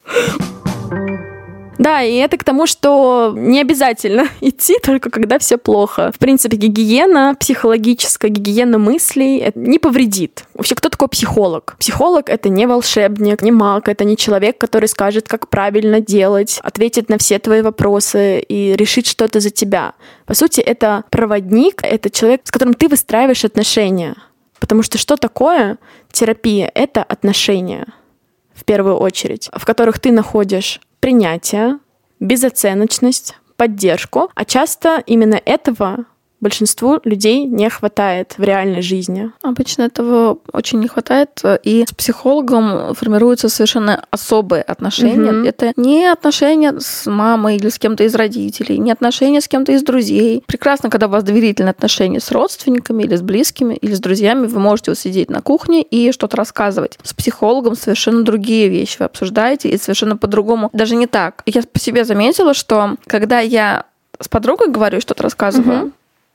Да, 1.77 2.03
и 2.03 2.15
это 2.17 2.37
к 2.37 2.43
тому, 2.43 2.67
что 2.67 3.33
не 3.35 3.59
обязательно 3.59 4.27
идти 4.41 4.75
только 4.83 5.09
когда 5.09 5.39
все 5.39 5.57
плохо. 5.57 6.11
В 6.13 6.19
принципе, 6.19 6.57
гигиена, 6.57 7.35
психологическая 7.39 8.29
гигиена 8.29 8.77
мыслей 8.77 9.51
не 9.55 9.79
повредит. 9.79 10.43
Вообще, 10.53 10.75
кто 10.75 10.89
такой 10.89 11.07
психолог? 11.07 11.75
Психолог— 11.79 12.25
это 12.29 12.49
не 12.49 12.67
волшебник, 12.67 13.41
не 13.41 13.51
маг, 13.51 13.87
это 13.87 14.03
не 14.03 14.15
человек, 14.15 14.59
который 14.59 14.89
скажет, 14.89 15.27
как 15.27 15.47
правильно 15.47 16.01
делать, 16.01 16.59
ответит 16.61 17.09
на 17.09 17.17
все 17.17 17.39
твои 17.39 17.61
вопросы 17.61 18.41
и 18.41 18.75
решит 18.75 19.07
что-то 19.07 19.39
за 19.39 19.49
тебя. 19.49 19.93
По 20.27 20.35
сути, 20.35 20.59
это 20.59 21.05
проводник, 21.09 21.81
это 21.83 22.11
человек, 22.11 22.41
с 22.43 22.51
которым 22.51 22.75
ты 22.75 22.89
выстраиваешь 22.89 23.43
отношения. 23.43 24.15
Потому 24.61 24.83
что 24.83 24.97
что 24.99 25.17
такое 25.17 25.79
терапия? 26.11 26.71
Это 26.73 27.03
отношения 27.03 27.87
в 28.53 28.63
первую 28.63 28.95
очередь, 28.95 29.49
в 29.53 29.65
которых 29.65 29.99
ты 29.99 30.11
находишь 30.11 30.79
принятие, 30.99 31.79
безоценочность, 32.19 33.35
поддержку, 33.57 34.29
а 34.35 34.45
часто 34.45 35.03
именно 35.07 35.41
этого 35.43 36.05
большинству 36.41 36.99
людей 37.03 37.45
не 37.45 37.69
хватает 37.69 38.33
в 38.37 38.43
реальной 38.43 38.81
жизни. 38.81 39.31
Обычно 39.43 39.83
этого 39.83 40.39
очень 40.51 40.79
не 40.79 40.87
хватает, 40.87 41.41
и 41.63 41.85
с 41.87 41.93
психологом 41.93 42.93
формируются 42.95 43.47
совершенно 43.47 44.03
особые 44.09 44.63
отношения. 44.63 45.31
Угу. 45.31 45.47
Это 45.47 45.73
не 45.77 46.05
отношения 46.05 46.73
с 46.79 47.09
мамой 47.09 47.57
или 47.57 47.69
с 47.69 47.77
кем-то 47.77 48.03
из 48.03 48.15
родителей, 48.15 48.79
не 48.79 48.91
отношения 48.91 49.39
с 49.39 49.47
кем-то 49.47 49.71
из 49.71 49.83
друзей. 49.83 50.43
Прекрасно, 50.47 50.89
когда 50.89 51.07
у 51.07 51.09
вас 51.09 51.23
доверительные 51.23 51.71
отношения 51.71 52.19
с 52.19 52.31
родственниками 52.31 53.03
или 53.03 53.15
с 53.15 53.21
близкими, 53.21 53.75
или 53.75 53.93
с 53.93 53.99
друзьями, 53.99 54.47
вы 54.47 54.59
можете 54.59 54.95
сидеть 54.95 55.29
на 55.29 55.41
кухне 55.41 55.83
и 55.83 56.11
что-то 56.11 56.37
рассказывать. 56.37 56.97
С 57.03 57.13
психологом 57.13 57.75
совершенно 57.75 58.23
другие 58.23 58.67
вещи 58.67 58.97
вы 58.99 59.05
обсуждаете, 59.05 59.69
и 59.69 59.77
совершенно 59.77 60.17
по-другому. 60.17 60.69
Даже 60.73 60.95
не 60.95 61.07
так. 61.07 61.43
Я 61.45 61.61
по 61.61 61.79
себе 61.79 62.03
заметила, 62.03 62.53
что 62.53 62.95
когда 63.05 63.39
я 63.39 63.85
с 64.19 64.27
подругой 64.27 64.69
говорю, 64.69 65.01
что-то 65.01 65.23
рассказываю, 65.23 65.81
угу 65.83 65.91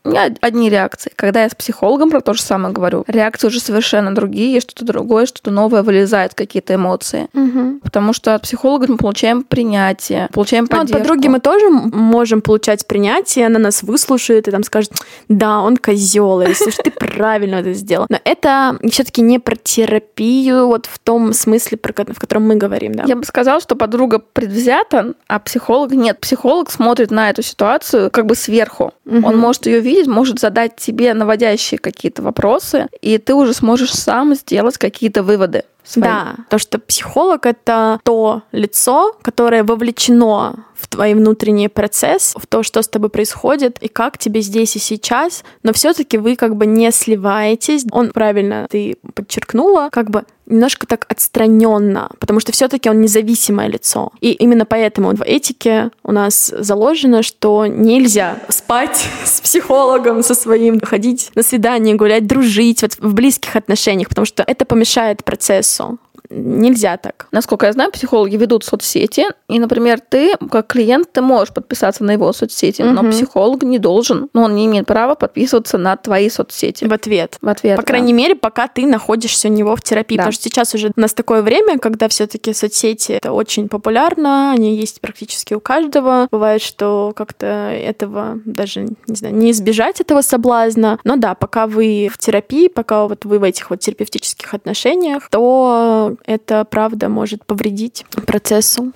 у 0.06 0.10
меня 0.10 0.34
одни 0.40 0.70
реакции. 0.70 1.12
Когда 1.14 1.42
я 1.42 1.48
с 1.48 1.54
психологом 1.54 2.10
про 2.10 2.20
то 2.20 2.32
же 2.34 2.42
самое 2.42 2.72
говорю, 2.72 3.04
реакции 3.06 3.48
уже 3.48 3.60
совершенно 3.60 4.14
другие, 4.14 4.60
что-то 4.60 4.84
другое, 4.84 5.26
что-то 5.26 5.50
новое 5.50 5.82
вылезает, 5.82 6.34
какие-то 6.34 6.74
эмоции. 6.74 7.28
Угу. 7.34 7.80
Потому 7.82 8.12
что 8.12 8.34
от 8.34 8.42
психолога 8.42 8.86
мы 8.88 8.96
получаем 8.96 9.42
принятие, 9.42 10.28
получаем 10.32 10.66
поддержку. 10.66 10.94
Ну, 10.94 10.98
от 10.98 11.02
подруги 11.02 11.28
мы 11.28 11.40
тоже 11.40 11.68
можем 11.70 12.40
получать 12.40 12.86
принятие, 12.86 13.46
она 13.46 13.58
нас 13.58 13.82
выслушает 13.82 14.48
и 14.48 14.50
там 14.50 14.62
скажет, 14.62 14.92
да, 15.28 15.60
он 15.60 15.76
козел, 15.76 16.40
или 16.40 16.52
слушай, 16.52 16.82
ты 16.84 16.90
правильно 16.90 17.56
это 17.56 17.72
сделал. 17.72 18.06
Но 18.08 18.18
это 18.24 18.78
все-таки 18.90 19.22
не 19.22 19.38
про 19.38 19.56
терапию, 19.56 20.66
вот 20.66 20.86
в 20.86 20.98
том 20.98 21.32
смысле, 21.32 21.78
в 21.82 22.20
котором 22.20 22.46
мы 22.46 22.56
говорим, 22.56 22.94
да. 22.94 23.04
Я 23.06 23.16
бы 23.16 23.24
сказала, 23.24 23.60
что 23.60 23.76
подруга 23.76 24.18
предвзята, 24.18 25.14
а 25.26 25.38
психолог 25.38 25.92
нет. 25.92 26.20
Психолог 26.20 26.70
смотрит 26.70 27.10
на 27.10 27.30
эту 27.30 27.42
ситуацию 27.42 28.10
как 28.10 28.26
бы 28.26 28.34
сверху. 28.34 28.92
Угу. 29.06 29.26
Он 29.26 29.36
может 29.38 29.66
ее 29.66 29.80
видеть 29.80 29.95
увидеть, 29.96 30.12
может 30.12 30.38
задать 30.38 30.76
тебе 30.76 31.14
наводящие 31.14 31.78
какие-то 31.78 32.22
вопросы, 32.22 32.88
и 33.00 33.18
ты 33.18 33.34
уже 33.34 33.54
сможешь 33.54 33.94
сам 33.94 34.34
сделать 34.34 34.78
какие-то 34.78 35.22
выводы. 35.22 35.64
Свои. 35.86 36.02
Да, 36.02 36.34
то 36.50 36.58
что 36.58 36.78
психолог 36.78 37.46
это 37.46 38.00
то 38.02 38.42
лицо, 38.52 39.16
которое 39.22 39.62
вовлечено 39.62 40.66
в 40.76 40.88
твой 40.88 41.14
внутренний 41.14 41.68
процесс, 41.68 42.34
в 42.36 42.46
то, 42.46 42.62
что 42.62 42.82
с 42.82 42.88
тобой 42.88 43.08
происходит 43.08 43.78
и 43.82 43.88
как 43.88 44.18
тебе 44.18 44.40
здесь 44.40 44.76
и 44.76 44.78
сейчас, 44.78 45.44
но 45.62 45.72
все-таки 45.72 46.18
вы 46.18 46.36
как 46.36 46.56
бы 46.56 46.66
не 46.66 46.90
сливаетесь. 46.90 47.84
Он 47.92 48.10
правильно 48.10 48.66
ты 48.68 48.96
подчеркнула, 49.14 49.88
как 49.90 50.10
бы 50.10 50.24
немножко 50.46 50.86
так 50.86 51.06
отстраненно, 51.08 52.10
потому 52.20 52.40
что 52.40 52.52
все-таки 52.52 52.88
он 52.88 53.00
независимое 53.00 53.66
лицо. 53.68 54.12
И 54.20 54.32
именно 54.32 54.64
поэтому 54.64 55.14
в 55.14 55.22
этике 55.22 55.90
у 56.04 56.12
нас 56.12 56.52
заложено, 56.56 57.22
что 57.22 57.66
нельзя 57.66 58.38
спать 58.48 59.04
с 59.24 59.40
психологом, 59.40 60.22
со 60.22 60.34
своим, 60.34 60.80
ходить 60.80 61.30
на 61.34 61.42
свидание, 61.42 61.96
гулять, 61.96 62.26
дружить 62.26 62.82
вот 62.82 62.94
в 62.98 63.14
близких 63.14 63.56
отношениях, 63.56 64.08
потому 64.08 64.24
что 64.24 64.44
это 64.46 64.64
помешает 64.64 65.24
процессу 65.24 65.75
song. 65.76 65.98
Нельзя 66.30 66.96
так. 66.96 67.26
Насколько 67.32 67.66
я 67.66 67.72
знаю, 67.72 67.90
психологи 67.90 68.36
ведут 68.36 68.64
соцсети, 68.64 69.26
и, 69.48 69.58
например, 69.58 70.00
ты, 70.00 70.34
как 70.50 70.66
клиент, 70.66 71.12
ты 71.12 71.20
можешь 71.20 71.52
подписаться 71.52 72.04
на 72.04 72.12
его 72.12 72.32
соцсети, 72.32 72.82
угу. 72.82 72.90
но 72.90 73.10
психолог 73.10 73.62
не 73.62 73.78
должен, 73.78 74.28
но 74.32 74.44
он 74.44 74.54
не 74.54 74.66
имеет 74.66 74.86
права 74.86 75.14
подписываться 75.14 75.78
на 75.78 75.96
твои 75.96 76.28
соцсети. 76.28 76.84
В 76.84 76.92
ответ. 76.92 77.38
В 77.40 77.48
ответ, 77.48 77.76
По 77.76 77.82
да. 77.82 77.86
крайней 77.86 78.12
мере, 78.12 78.34
пока 78.34 78.68
ты 78.68 78.86
находишься 78.86 79.48
у 79.48 79.50
него 79.50 79.76
в 79.76 79.82
терапии. 79.82 80.16
Да. 80.16 80.24
Потому 80.24 80.32
что 80.32 80.44
сейчас 80.44 80.74
уже 80.74 80.92
у 80.96 81.00
нас 81.00 81.14
такое 81.14 81.42
время, 81.42 81.78
когда 81.78 82.08
все 82.08 82.26
таки 82.26 82.52
соцсети 82.52 83.12
это 83.12 83.32
очень 83.32 83.68
популярно, 83.68 84.52
они 84.52 84.76
есть 84.76 85.00
практически 85.00 85.54
у 85.54 85.60
каждого. 85.60 86.28
Бывает, 86.30 86.62
что 86.62 87.12
как-то 87.14 87.46
этого 87.46 88.40
даже, 88.44 88.88
не 89.06 89.14
знаю, 89.14 89.34
не 89.34 89.50
избежать 89.50 90.00
этого 90.00 90.22
соблазна. 90.22 90.98
Но 91.04 91.16
да, 91.16 91.34
пока 91.34 91.66
вы 91.66 92.08
в 92.12 92.18
терапии, 92.18 92.68
пока 92.68 93.06
вот 93.06 93.24
вы 93.24 93.38
в 93.38 93.42
этих 93.42 93.70
вот 93.70 93.80
терапевтических 93.80 94.52
отношениях, 94.54 95.28
то 95.30 96.15
это 96.24 96.64
правда 96.64 97.08
может 97.08 97.44
повредить 97.44 98.04
процессу. 98.26 98.92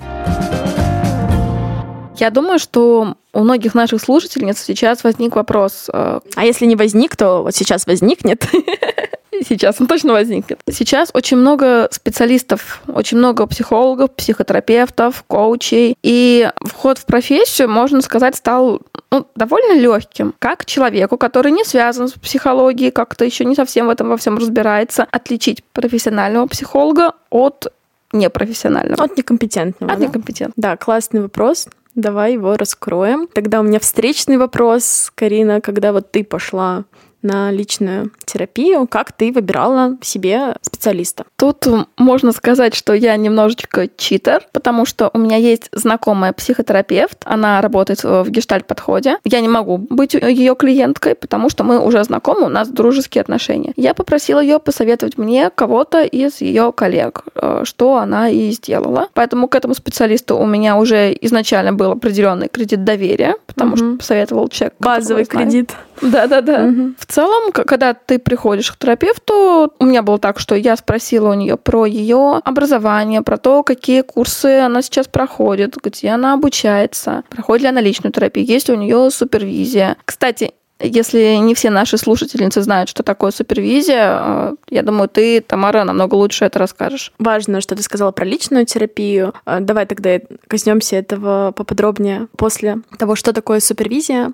Я 2.17 2.31
думаю, 2.31 2.59
что 2.59 3.17
у 3.33 3.41
многих 3.41 3.75
наших 3.75 4.03
слушательниц 4.03 4.61
сейчас 4.61 5.05
возник 5.05 5.37
вопрос. 5.37 5.89
Э, 5.93 6.21
а 6.35 6.45
если 6.45 6.67
не 6.67 6.77
возник, 6.77 7.17
то 7.17 7.43
вот 7.43 7.55
сейчас 7.55 7.87
возникнет. 7.87 8.45
Сейчас 9.47 9.81
он 9.81 9.87
точно 9.87 10.13
возникнет. 10.13 10.61
Сейчас 10.71 11.11
очень 11.13 11.37
много 11.37 11.89
специалистов, 11.91 12.83
очень 12.89 13.19
много 13.19 13.47
психологов, 13.47 14.11
психотерапевтов, 14.13 15.25
коучей. 15.27 15.97
И 16.03 16.51
вход 16.61 16.99
в 16.99 17.07
профессию, 17.07 17.69
можно 17.69 18.01
сказать, 18.01 18.37
стал 18.37 18.83
ну, 19.11 19.27
довольно 19.35 19.79
легким. 19.79 20.35
Как 20.39 20.65
человеку, 20.65 21.17
который 21.17 21.53
не 21.53 21.65
связан 21.65 22.09
с 22.09 22.13
психологией, 22.13 22.91
как-то 22.91 23.25
еще 23.25 23.45
не 23.45 23.55
совсем 23.55 23.87
в 23.87 23.91
этом 23.91 24.09
во 24.09 24.17
всем 24.17 24.37
разбирается, 24.37 25.07
отличить 25.11 25.65
профессионального 25.73 26.47
психолога 26.47 27.15
от 27.31 27.73
непрофессионального. 28.13 29.03
От 29.03 29.17
некомпетентного. 29.17 29.93
От 29.93 29.99
да? 29.99 30.07
некомпетентного. 30.07 30.55
Да, 30.57 30.77
классный 30.77 31.23
вопрос. 31.23 31.69
Давай 31.95 32.35
его 32.35 32.57
раскроем. 32.57 33.29
Тогда 33.33 33.61
у 33.61 33.63
меня 33.63 33.81
встречный 33.81 34.37
вопрос, 34.37 35.13
Карина, 35.15 35.61
когда 35.61 35.93
вот 35.93 36.11
ты 36.11 36.23
пошла 36.25 36.85
на 37.23 37.51
личную 37.51 38.11
терапию, 38.25 38.87
как 38.87 39.13
ты 39.13 39.33
выбирала 39.33 39.97
себе 40.03 40.57
специалиста? 40.63 41.25
Тут 41.37 41.67
можно 41.97 42.33
сказать, 42.33 42.75
что 42.75 42.93
я 42.93 43.17
немножечко 43.17 43.89
читер, 43.97 44.47
потому 44.53 44.87
что 44.87 45.11
у 45.13 45.19
меня 45.19 45.37
есть 45.37 45.69
знакомая 45.73 46.33
психотерапевт, 46.33 47.19
она 47.25 47.61
работает 47.61 48.03
в 48.05 48.29
гештальт-подходе. 48.29 49.19
Я 49.25 49.41
не 49.41 49.49
могу 49.49 49.79
быть 49.79 50.15
ее 50.15 50.55
клиенткой, 50.55 51.15
потому 51.15 51.51
что 51.51 51.65
мы 51.65 51.79
уже 51.79 52.03
знакомы, 52.05 52.47
у 52.47 52.49
нас 52.49 52.69
дружеские 52.69 53.23
отношения. 53.23 53.73
Я 53.77 53.95
попросила 53.95 54.41
ее 54.41 54.59
посоветовать 54.59 55.19
мне 55.19 55.51
кого-то 55.51 56.03
из 56.03 56.41
ее 56.41 56.73
коллег, 56.73 57.25
э, 57.35 57.63
что 57.65 57.97
она 57.97 58.29
и 58.31 58.51
сделала. 58.51 59.09
Поэтому 59.15 59.49
к 59.49 59.55
этому 59.55 59.75
специалисту 59.75 60.37
у 60.37 60.47
меня 60.47 60.77
уже 60.77 61.17
изначально 61.21 61.73
был 61.73 61.93
определенный 61.93 62.49
кредит 62.49 62.85
доверия, 62.85 63.35
потому 63.47 63.73
угу. 63.73 63.77
что 63.77 63.97
посоветовал 63.99 64.49
человек. 64.49 64.75
Базовый 64.79 65.25
кредит. 65.25 65.75
Да-да-да. 66.01 66.65
Угу. 66.65 66.95
В 66.99 67.07
целом, 67.07 67.53
когда 67.53 67.95
ты 67.95 68.19
приходишь 68.19 68.73
к 68.73 68.79
терапевту, 68.79 69.73
у 69.79 69.85
меня 69.85 70.03
было 70.03 70.19
так, 70.19 70.39
что 70.39 70.55
я 70.55 70.77
спросила 70.77 71.31
у 71.31 71.35
нее 71.35 71.57
про 71.57 71.87
ее 71.87 72.41
образование, 72.45 73.23
про 73.23 73.37
то, 73.37 73.63
какие 73.63 74.03
курсы 74.03 74.61
она 74.61 74.83
сейчас 74.83 75.09
проходит, 75.09 75.77
где 75.83 76.11
она 76.11 76.35
обучается, 76.35 77.25
проходит 77.31 77.63
ли 77.63 77.69
она 77.69 77.81
личную 77.81 78.13
терапию, 78.13 78.47
есть 78.47 78.69
ли 78.69 78.75
у 78.75 78.79
нее 78.79 79.11
супервизия. 79.11 79.97
Кстати, 80.05 80.53
если 80.81 81.37
не 81.37 81.55
все 81.55 81.71
наши 81.71 81.99
слушательницы 81.99 82.63
знают, 82.63 82.89
что 82.89 83.03
такое 83.03 83.31
супервизия, 83.33 84.19
э, 84.21 84.55
я 84.71 84.83
думаю, 84.83 85.09
ты, 85.09 85.41
Тамара, 85.43 85.85
намного 85.85 86.15
лучше 86.15 86.47
это 86.47 86.59
расскажешь. 86.59 87.13
Важно, 87.19 87.61
что 87.61 87.77
ты 87.77 87.83
сказала 87.83 88.13
про 88.13 88.25
личную 88.25 88.65
терапию. 88.65 89.35
Э, 89.45 89.59
давай 89.61 89.85
тогда 89.87 90.19
коснемся 90.47 90.97
этого 90.97 91.53
поподробнее 91.55 92.29
после 92.37 92.79
того, 92.99 93.15
что 93.15 93.33
такое 93.33 93.61
супервизия. 93.61 94.33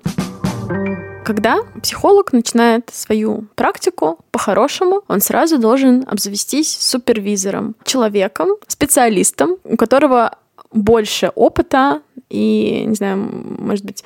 Когда 1.27 1.57
психолог 1.83 2.31
начинает 2.31 2.89
свою 2.93 3.47
практику, 3.55 4.17
по-хорошему, 4.31 5.01
он 5.09 5.19
сразу 5.19 5.57
должен 5.57 6.05
обзавестись 6.07 6.73
супервизором, 6.79 7.75
человеком, 7.83 8.51
специалистом, 8.69 9.57
у 9.65 9.75
которого 9.75 10.37
больше 10.71 11.33
опыта 11.35 12.01
и, 12.29 12.85
не 12.87 12.95
знаю, 12.95 13.17
может 13.59 13.83
быть, 13.83 14.05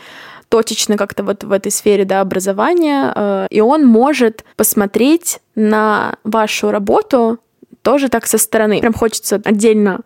точечно 0.50 0.98
как-то 0.98 1.24
вот 1.24 1.44
в 1.44 1.52
этой 1.52 1.72
сфере 1.72 2.06
да, 2.06 2.22
образования, 2.22 3.14
э, 3.16 3.48
и 3.52 3.62
он 3.62 3.86
может 3.86 4.44
посмотреть 4.56 5.42
на 5.54 6.16
вашу 6.24 6.72
работу 6.72 7.38
тоже 7.84 8.10
так 8.10 8.26
со 8.26 8.40
стороны. 8.40 8.80
Прям 8.80 8.96
хочется 8.96 9.40
отдельно 9.46 10.00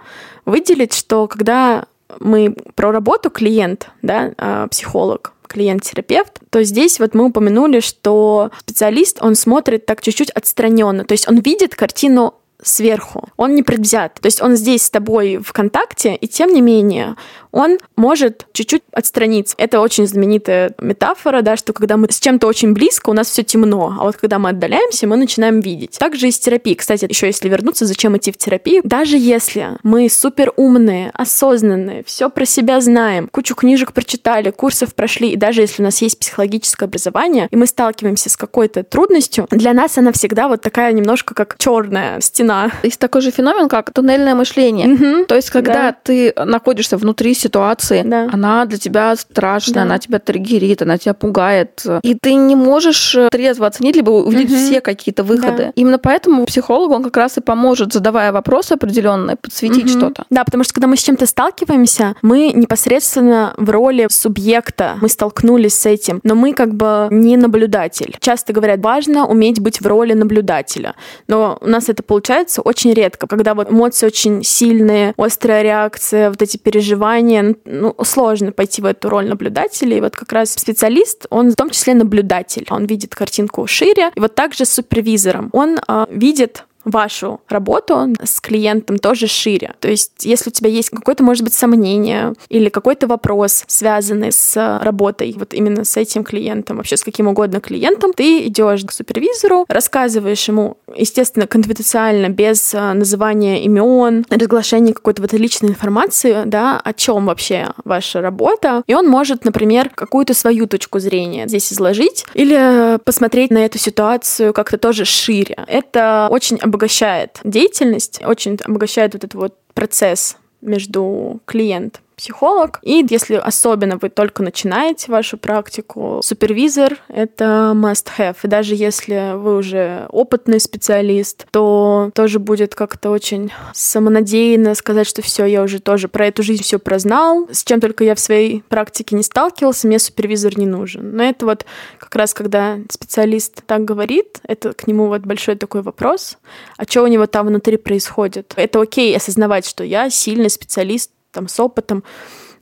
выделить, 0.44 0.94
что 0.94 1.30
когда 1.30 1.86
мы 2.20 2.58
про 2.76 2.92
работу 2.92 3.30
клиент, 3.30 3.90
да, 4.02 4.34
а, 4.38 4.68
психолог, 4.68 5.34
клиент-терапевт, 5.48 6.40
то 6.50 6.64
здесь 6.64 7.00
вот 7.00 7.14
мы 7.14 7.26
упомянули, 7.26 7.80
что 7.80 8.52
специалист, 8.62 9.18
он 9.22 9.36
смотрит 9.36 9.86
так 9.86 10.02
чуть-чуть 10.02 10.32
отстраненно, 10.32 11.06
то 11.06 11.14
есть 11.14 11.28
он 11.28 11.40
видит 11.40 11.76
картину 11.76 12.36
сверху. 12.62 13.30
Он 13.38 13.56
не 13.56 13.64
предвзят. 13.64 14.16
То 14.16 14.28
есть 14.28 14.42
он 14.42 14.56
здесь 14.56 14.84
с 14.84 14.90
тобой 14.90 15.38
в 15.38 15.52
контакте, 15.54 16.16
и 16.16 16.28
тем 16.28 16.54
не 16.54 16.62
менее 16.62 17.16
он 17.56 17.80
может 17.96 18.46
чуть-чуть 18.52 18.84
отстраниться. 18.92 19.56
Это 19.58 19.80
очень 19.80 20.06
знаменитая 20.06 20.74
метафора, 20.80 21.42
да, 21.42 21.56
что 21.56 21.72
когда 21.72 21.96
мы 21.96 22.12
с 22.12 22.20
чем-то 22.20 22.48
очень 22.48 22.74
близко, 22.74 23.10
у 23.10 23.14
нас 23.14 23.30
все 23.30 23.44
темно, 23.44 23.96
а 23.98 24.04
вот 24.04 24.18
когда 24.18 24.40
мы 24.40 24.50
отдаляемся, 24.50 25.08
мы 25.08 25.16
начинаем 25.16 25.62
видеть. 25.62 25.98
Также 25.98 26.28
и 26.28 26.32
с 26.32 26.38
терапией. 26.38 26.76
Кстати, 26.76 27.06
еще 27.08 27.28
если 27.28 27.48
вернуться, 27.48 27.86
зачем 27.86 28.18
идти 28.18 28.34
в 28.34 28.38
терапию? 28.38 28.82
Даже 28.84 29.18
если 29.18 29.78
мы 29.84 30.10
супер 30.10 30.52
умные, 30.58 31.12
осознанные, 31.14 32.04
все 32.06 32.30
про 32.30 32.46
себя 32.46 32.82
знаем, 32.82 33.30
кучу 33.32 33.56
книжек 33.56 33.94
прочитали, 33.94 34.52
курсов 34.52 34.94
прошли, 34.94 35.30
и 35.32 35.38
даже 35.38 35.62
если 35.62 35.82
у 35.82 35.86
нас 35.86 36.02
есть 36.02 36.20
психологическое 36.20 36.86
образование, 36.86 37.48
и 37.52 37.56
мы 37.56 37.68
сталкиваемся 37.68 38.30
с 38.30 38.36
какой-то 38.36 38.84
трудностью, 38.84 39.48
для 39.50 39.72
нас 39.72 39.98
она 39.98 40.12
всегда 40.12 40.50
вот 40.50 40.62
такая 40.62 40.92
немножко 40.92 41.34
как 41.34 41.58
черная 41.58 42.20
стена. 42.20 42.72
Есть 42.84 43.00
такой 43.00 43.22
же 43.22 43.32
феномен, 43.32 43.70
как 43.70 43.94
туннельное 43.94 44.36
мышление. 44.36 44.90
Угу. 44.94 45.26
То 45.28 45.36
есть, 45.36 45.50
когда 45.52 45.74
да. 45.74 45.96
ты 46.04 46.34
находишься 46.36 46.98
внутри 46.98 47.34
ситуации, 47.46 48.02
да. 48.04 48.28
она 48.32 48.66
для 48.66 48.78
тебя 48.78 49.16
страшная, 49.16 49.76
да. 49.76 49.82
она 49.84 50.00
тебя 50.00 50.20
триггерит, 50.20 50.82
она 50.82 50.98
тебя 50.98 51.14
пугает. 51.14 51.86
И 52.02 52.16
ты 52.16 52.34
не 52.34 52.56
можешь 52.56 53.16
э, 53.16 53.30
трезво 53.30 53.68
оценить, 53.68 53.96
либо 53.96 54.10
увидеть 54.10 54.52
угу. 54.52 54.58
все 54.58 54.82
какие-то 54.82 55.24
выходы. 55.24 55.66
Да. 55.66 55.72
Именно 55.76 56.00
поэтому 56.00 56.46
психолог, 56.46 56.92
он 56.92 57.04
как 57.04 57.18
раз 57.18 57.38
и 57.38 57.42
поможет, 57.42 57.94
задавая 57.94 58.32
вопросы 58.32 58.74
определенные, 58.74 59.36
подсветить 59.36 59.86
угу. 59.86 59.90
что-то. 59.90 60.26
Да, 60.30 60.44
потому 60.44 60.64
что 60.64 60.74
когда 60.74 60.88
мы 60.88 60.98
с 60.98 61.04
чем-то 61.04 61.26
сталкиваемся, 61.26 62.16
мы 62.22 62.52
непосредственно 62.54 63.54
в 63.58 63.70
роли 63.70 64.08
субъекта, 64.10 64.98
мы 65.02 65.10
столкнулись 65.10 65.76
с 65.76 65.86
этим, 65.86 66.20
но 66.24 66.36
мы 66.36 66.54
как 66.54 66.74
бы 66.74 67.08
не 67.12 67.38
наблюдатель. 67.38 68.16
Часто 68.20 68.54
говорят, 68.54 68.80
важно 68.80 69.28
уметь 69.28 69.60
быть 69.60 69.82
в 69.82 69.88
роли 69.88 70.14
наблюдателя. 70.14 70.96
Но 71.28 71.58
у 71.62 71.68
нас 71.68 71.90
это 71.90 72.02
получается 72.02 72.62
очень 72.62 72.94
редко, 72.94 73.28
когда 73.28 73.54
вот 73.54 73.72
эмоции 73.72 74.08
очень 74.08 74.44
сильные, 74.44 75.14
острая 75.18 75.62
реакция, 75.62 76.30
вот 76.30 76.42
эти 76.42 76.58
переживания, 76.58 77.35
менее 77.42 77.56
ну, 77.66 77.96
сложно 78.04 78.52
пойти 78.52 78.82
в 78.82 78.86
эту 78.86 79.10
роль 79.10 79.28
наблюдателя. 79.28 79.98
И 79.98 80.02
вот 80.02 80.16
как 80.16 80.32
раз 80.32 80.52
специалист, 80.54 81.26
он 81.30 81.52
в 81.52 81.56
том 81.56 81.70
числе 81.70 81.94
наблюдатель. 81.94 82.66
Он 82.70 82.86
видит 82.86 83.16
картинку 83.16 83.68
шире. 83.68 84.12
И 84.16 84.20
вот 84.20 84.36
также 84.36 84.66
с 84.66 84.74
супервизором. 84.74 85.50
Он 85.54 85.80
э, 85.88 86.06
видит 86.10 86.66
вашу 86.86 87.42
работу 87.50 88.14
с 88.24 88.40
клиентом 88.40 88.98
тоже 88.98 89.28
шире. 89.28 89.76
То 89.80 89.90
есть, 89.90 90.24
если 90.24 90.50
у 90.50 90.54
тебя 90.54 90.70
есть 90.70 90.90
какое-то, 90.90 91.24
может 91.24 91.44
быть, 91.44 91.54
сомнение 91.54 92.34
или 92.50 92.70
какой-то 92.70 93.08
вопрос, 93.08 93.64
связанный 93.68 94.32
с 94.32 94.80
работой, 94.82 95.36
вот 95.38 95.54
именно 95.54 95.84
с 95.84 95.98
этим 95.98 96.24
клиентом, 96.24 96.78
вообще 96.78 96.98
с 96.98 97.04
каким 97.04 97.28
угодно 97.28 97.60
клиентом, 97.60 98.14
ты 98.14 98.48
идешь 98.48 98.84
к 98.86 98.92
супервизору, 98.92 99.66
рассказываешь 99.68 100.48
ему, 100.48 100.78
естественно, 100.96 101.48
конфиденциально, 101.48 102.30
без 102.30 102.74
а, 102.74 102.94
называния 102.94 103.64
имен, 103.64 104.26
разглашения 104.30 104.94
какой-то 104.94 105.22
вот 105.22 105.34
личной 105.34 105.70
информации, 105.70 106.44
да, 106.46 106.80
о 106.84 106.94
чем 106.94 107.26
вообще 107.26 107.70
ваша 107.84 108.22
работа, 108.22 108.84
и 108.88 108.94
он 108.94 109.08
может, 109.08 109.46
например, 109.46 109.90
какую-то 109.90 110.34
свою 110.34 110.68
точку 110.68 111.00
зрения 111.00 111.48
здесь 111.48 111.74
изложить 111.74 112.26
или 112.34 113.00
посмотреть 113.04 113.52
на 113.52 113.66
эту 113.66 113.80
ситуацию 113.80 114.54
как-то 114.54 114.78
тоже 114.78 115.06
шире. 115.06 115.58
Это 115.68 116.28
очень 116.30 116.58
обогащает 116.76 117.40
деятельность, 117.46 118.22
очень 118.26 118.60
обогащает 118.66 119.14
вот 119.14 119.24
этот 119.24 119.36
вот 119.36 119.58
процесс 119.74 120.36
между 120.60 121.40
клиентом 121.46 122.04
психолог. 122.16 122.80
И 122.82 123.06
если 123.10 123.36
особенно 123.36 123.98
вы 123.98 124.10
только 124.10 124.44
начинаете 124.44 125.12
вашу 125.12 125.38
практику, 125.38 126.22
супервизор— 126.24 126.98
это 127.08 127.74
must-have. 127.76 128.38
И 128.44 128.48
даже 128.48 128.76
если 128.76 129.36
вы 129.36 129.58
уже 129.58 130.08
опытный 130.10 130.60
специалист, 130.60 131.46
то 131.52 132.12
тоже 132.14 132.40
будет 132.40 132.76
как-то 132.76 133.10
очень 133.12 133.52
самонадеянно 133.74 134.76
сказать, 134.76 135.08
что 135.08 135.22
все, 135.22 135.46
я 135.46 135.64
уже 135.64 135.80
тоже 135.80 136.08
про 136.08 136.28
эту 136.28 136.44
жизнь 136.44 136.64
все 136.64 136.80
прознал, 136.80 137.48
с 137.52 137.64
чем 137.64 137.80
только 137.80 138.04
я 138.04 138.16
в 138.16 138.20
своей 138.20 138.64
практике 138.70 139.16
не 139.16 139.24
сталкивался, 139.24 139.88
мне 139.88 140.00
супервизор 140.00 140.58
не 140.58 140.66
нужен. 140.66 141.16
Но 141.16 141.24
это 141.24 141.46
вот 141.46 141.66
как 142.00 142.16
раз, 142.16 142.34
когда 142.34 142.78
специалист 142.90 143.64
так 143.66 143.84
говорит, 143.86 144.40
это 144.48 144.74
к 144.74 144.88
нему 144.88 145.08
вот 145.08 145.22
большой 145.22 145.56
такой 145.56 145.82
вопрос, 145.82 146.38
а 146.78 146.84
что 146.86 147.04
у 147.04 147.08
него 147.08 147.28
там 147.28 147.48
внутри 147.48 147.78
происходит. 147.78 148.54
Это 148.56 148.82
окей 148.82 149.16
осознавать, 149.16 149.68
что 149.68 149.84
я 149.84 150.10
сильный 150.10 150.50
специалист, 150.50 151.12
там, 151.36 151.48
с 151.48 151.60
опытом. 151.60 152.04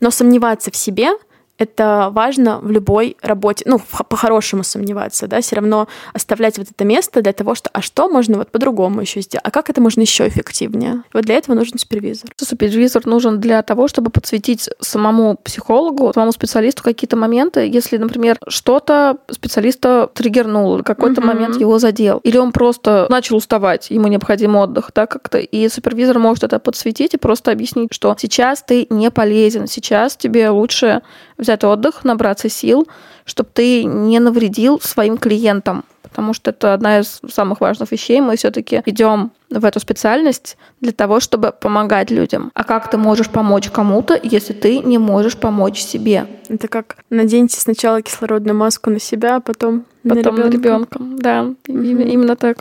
Но 0.01 0.11
сомневаться 0.11 0.69
в 0.71 0.75
себе— 0.75 1.11
это 1.57 2.09
важно 2.11 2.59
в 2.59 2.71
любой 2.71 3.15
работе, 3.21 3.63
ну, 3.67 3.79
по-хорошему 4.09 4.63
сомневаться, 4.63 5.27
да, 5.27 5.41
все 5.41 5.55
равно 5.57 5.87
оставлять 6.13 6.57
вот 6.57 6.67
это 6.71 6.83
место 6.83 7.21
для 7.21 7.33
того, 7.33 7.55
что, 7.55 7.69
а 7.73 7.81
что 7.81 8.09
можно 8.09 8.37
вот 8.37 8.49
по-другому 8.49 9.01
еще 9.01 9.21
сделать, 9.21 9.45
а 9.45 9.51
как 9.51 9.69
это 9.69 9.79
можно 9.79 10.01
еще 10.01 10.27
эффективнее. 10.27 11.03
Вот 11.13 11.25
для 11.25 11.35
этого 11.35 11.55
нужен 11.55 11.77
супервизор. 11.77 12.31
Супервизор 12.37 13.05
нужен 13.05 13.39
для 13.39 13.61
того, 13.61 13.87
чтобы 13.87 14.09
подсветить 14.09 14.69
самому 14.79 15.37
психологу, 15.43 16.11
самому 16.13 16.31
специалисту 16.31 16.83
какие-то 16.83 17.15
моменты, 17.15 17.67
если, 17.67 17.97
например, 17.97 18.37
что-то 18.47 19.17
специалиста 19.29 20.09
триггернул, 20.13 20.81
какой-то 20.83 21.21
угу. 21.21 21.27
момент 21.27 21.57
его 21.57 21.77
задел, 21.77 22.17
или 22.19 22.37
он 22.37 22.51
просто 22.51 23.05
начал 23.09 23.35
уставать, 23.35 23.91
ему 23.91 24.07
необходим 24.07 24.55
отдых, 24.55 24.91
да, 24.95 25.05
как-то, 25.05 25.37
и 25.37 25.69
супервизор 25.69 26.17
может 26.17 26.43
это 26.43 26.59
подсветить 26.59 27.13
и 27.13 27.17
просто 27.17 27.51
объяснить, 27.51 27.93
что 27.93 28.15
сейчас 28.19 28.63
ты 28.63 28.87
не 28.89 29.11
полезен, 29.11 29.67
сейчас 29.67 30.17
тебе 30.17 30.49
лучше 30.49 31.01
взять 31.37 31.63
отдых, 31.63 32.03
набраться 32.03 32.49
сил, 32.49 32.87
чтобы 33.25 33.49
ты 33.53 33.83
не 33.83 34.19
навредил 34.19 34.79
своим 34.79 35.17
клиентам. 35.17 35.83
Потому 36.01 36.33
что 36.33 36.51
это 36.51 36.75
одна 36.75 36.99
из 36.99 37.21
самых 37.27 37.59
важных 37.59 37.91
вещей. 37.91 38.21
Мы 38.21 38.35
все-таки 38.35 38.83
идем 38.85 39.31
в 39.49 39.65
эту 39.65 39.79
специальность 39.79 40.57
для 40.79 40.91
того, 40.91 41.19
чтобы 41.19 41.51
помогать 41.51 42.11
людям. 42.11 42.51
А 42.53 42.63
как 42.63 42.91
ты 42.91 42.97
можешь 42.97 43.29
помочь 43.29 43.69
кому-то, 43.71 44.19
если 44.21 44.53
ты 44.53 44.77
не 44.79 44.99
можешь 44.99 45.37
помочь 45.37 45.79
себе? 45.79 46.27
Это 46.49 46.67
как 46.67 46.97
наденьте 47.09 47.59
сначала 47.59 48.01
кислородную 48.01 48.55
маску 48.55 48.91
на 48.91 48.99
себя, 48.99 49.37
а 49.37 49.39
потом, 49.39 49.85
потом 50.07 50.35
на 50.35 50.49
ребенка. 50.49 50.99
Да, 50.99 51.43
угу. 51.67 51.79
именно 51.79 52.35
так. 52.35 52.57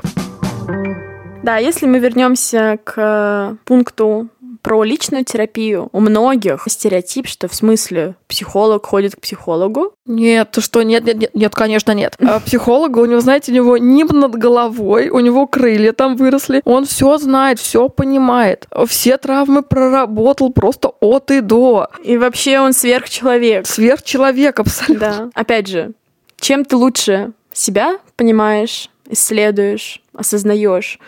Да, 1.43 1.59
если 1.59 1.87
мы 1.87 1.99
вернемся 1.99 2.79
к 2.85 3.59
пункту 3.65 4.29
про 4.61 4.85
личную 4.85 5.25
терапию. 5.25 5.89
У 5.93 6.01
многих 6.01 6.65
стереотип, 6.69 7.27
что 7.27 7.49
в 7.49 7.55
смысле 7.55 8.15
психолог 8.29 8.87
ходит 8.87 9.17
к 9.17 9.21
психологу. 9.21 9.95
Нет, 10.07 10.51
ты 10.51 10.61
что, 10.61 10.83
нет, 10.83 11.05
нет, 11.05 11.17
нет, 11.17 11.31
нет, 11.35 11.55
конечно, 11.55 11.93
нет. 11.93 12.17
А 12.21 12.41
психолога, 12.41 12.99
у 12.99 13.07
него, 13.07 13.21
знаете, 13.21 13.53
у 13.53 13.55
него 13.55 13.77
нимб 13.79 14.13
над 14.13 14.35
головой, 14.35 15.09
у 15.09 15.21
него 15.21 15.47
крылья 15.47 15.93
там 15.93 16.17
выросли, 16.17 16.63
он 16.65 16.85
все 16.85 17.19
знает, 17.19 17.59
все 17.59 17.89
понимает, 17.89 18.67
все 18.87 19.17
травмы 19.17 19.63
проработал 19.63 20.53
просто 20.53 20.89
от 21.01 21.31
и 21.31 21.41
до. 21.41 21.89
И 22.03 22.17
вообще 22.17 22.61
он 22.61 22.73
сверхчеловек. 22.73 23.67
Сверхчеловек, 23.67 24.61
абсолютно. 24.61 25.09
Да. 25.09 25.31
Опять 25.35 25.69
же, 25.69 25.93
чем 26.41 26.65
ты 26.65 26.77
лучше 26.77 27.33
себя 27.53 27.99
понимаешь, 28.17 28.91
исследуешь, 29.09 30.03
осознаешь, 30.15 30.99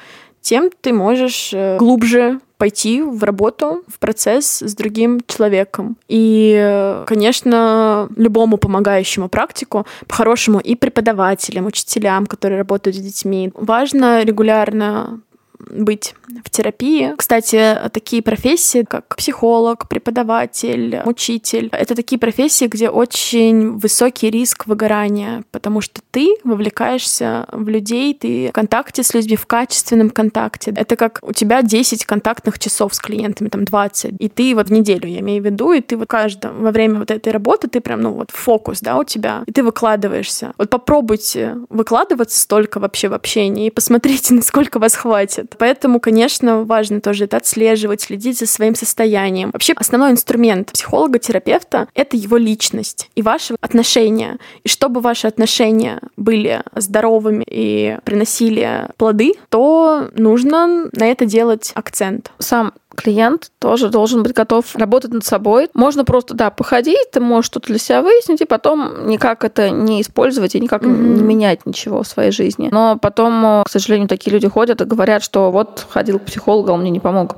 тем 0.40 0.70
ты 0.80 0.92
можешь 0.92 1.50
э, 1.52 1.78
глубже 1.78 2.40
пойти 2.64 3.03
в 3.03 3.22
работу, 3.24 3.83
в 3.88 3.98
процесс 3.98 4.62
с 4.62 4.74
другим 4.74 5.20
человеком. 5.27 5.96
И, 6.09 7.03
конечно, 7.07 8.09
любому 8.16 8.57
помогающему 8.57 9.29
практику, 9.29 9.87
по-хорошему 10.07 10.61
и 10.61 10.74
преподавателям, 10.74 11.66
учителям, 11.66 12.27
которые 12.27 12.59
работают 12.59 12.96
с 12.96 13.00
детьми, 13.00 13.53
важно 13.55 14.24
регулярно 14.24 15.20
быть 15.59 16.14
в 16.45 16.51
терапии. 16.51 17.14
Кстати, 17.17 17.79
такие 17.93 18.23
профессии, 18.23 18.85
как 18.88 19.17
психолог, 19.17 19.88
преподаватель, 19.88 21.01
учитель, 21.05 21.69
это 21.73 21.95
такие 21.95 22.19
профессии, 22.19 22.67
где 22.67 22.88
очень 22.88 23.79
высокий 23.79 24.31
риск 24.31 24.67
выгорания, 24.67 25.45
потому 25.51 25.81
что 25.81 26.01
ты 26.11 26.37
вовлекаешься 26.45 27.47
в 27.53 27.69
людей, 27.69 28.14
ты 28.14 28.49
в 28.49 28.53
контакте 28.53 29.03
с 29.03 29.14
людьми, 29.14 29.37
в 29.37 29.47
качественном 29.47 30.11
контакте. 30.11 30.73
Это 30.77 30.97
как 30.97 31.19
у 31.23 31.33
тебя 31.33 31.62
10 31.62 32.05
контактных 32.05 32.59
часов 32.59 32.95
с 32.95 32.99
клиентами, 32.99 33.49
там 33.49 33.64
20, 33.64 34.14
и 34.19 34.29
ты 34.29 34.55
вот 34.55 34.69
в 34.69 34.73
неделю, 34.73 35.09
я 35.09 35.21
имею 35.21 35.43
в 35.43 35.47
виду, 35.47 35.73
и 35.73 35.81
ты 35.81 35.97
вот 35.97 36.09
каждом, 36.09 36.62
во 36.62 36.71
время 36.71 37.01
вот 37.01 37.11
этой 37.11 37.33
работы 37.33 37.69
ты 37.69 37.81
прям, 37.81 38.01
ну 38.01 38.12
вот 38.12 38.31
фокус, 38.31 38.81
да, 38.81 38.97
у 38.99 39.05
тебя, 39.05 39.43
и 39.47 39.53
ты 39.53 39.62
выкладываешься. 39.62 40.53
Вот 40.59 40.71
попробуйте 40.71 41.57
выкладываться 41.69 42.40
столько 42.40 42.79
вообще 42.81 43.09
в 43.09 43.14
общении 43.14 43.67
и 43.67 43.71
посмотрите, 43.71 44.35
насколько 44.35 44.79
вас 44.79 44.95
хватит. 44.95 45.43
Поэтому, 45.59 46.00
конечно, 46.00 46.64
важно 46.64 47.00
тоже 47.00 47.24
это 47.24 47.37
отслеживать, 47.37 48.00
следить 48.00 48.38
за 48.38 48.46
своим 48.46 48.74
состоянием. 48.74 49.50
Вообще, 49.52 49.72
основной 49.74 50.11
инструмент 50.11 50.72
психолога-терапевта— 50.72 51.88
это 51.94 52.16
его 52.16 52.37
личность 52.37 53.11
и 53.14 53.22
ваши 53.22 53.57
отношения. 53.61 54.38
И 54.62 54.68
чтобы 54.68 55.00
ваши 55.00 55.26
отношения 55.26 56.00
были 56.16 56.62
здоровыми 56.74 57.44
и 57.48 57.98
приносили 58.04 58.88
плоды, 58.96 59.35
то 59.48 60.11
нужно 60.16 60.88
на 60.92 61.07
это 61.07 61.26
делать 61.26 61.72
акцент. 61.74 62.30
Сам 62.38 62.72
клиент 62.94 63.50
тоже 63.59 63.88
должен 63.88 64.22
быть 64.22 64.33
готов 64.33 64.74
работать 64.76 65.12
над 65.12 65.24
собой. 65.24 65.68
Можно 65.74 66.04
просто, 66.04 66.35
да, 66.35 66.50
походить, 66.50 67.11
ты 67.12 67.20
можешь 67.20 67.46
что-то 67.46 67.68
для 67.68 67.78
себя 67.78 68.02
выяснить, 68.02 68.40
и 68.40 68.46
потом 68.46 69.07
никак 69.09 69.44
это 69.44 69.70
не 69.70 70.02
использовать 70.02 70.54
и 70.54 70.61
никак 70.61 70.83
mm-hmm. 70.83 71.16
не 71.16 71.22
менять 71.22 71.66
ничего 71.66 72.02
в 72.02 72.07
своей 72.07 72.30
жизни. 72.30 72.68
Но 72.70 72.98
потом, 73.00 73.62
к 73.64 73.70
сожалению, 73.70 74.09
такие 74.09 74.33
люди 74.33 74.48
ходят 74.48 74.80
и 74.80 74.85
говорят, 74.85 75.22
что 75.22 75.50
вот 75.50 75.87
ходил 75.90 76.18
к 76.18 76.24
психологу, 76.24 76.70
а 76.70 76.74
он 76.74 76.80
мне 76.80 76.90
не 76.90 77.00
помог. 77.00 77.37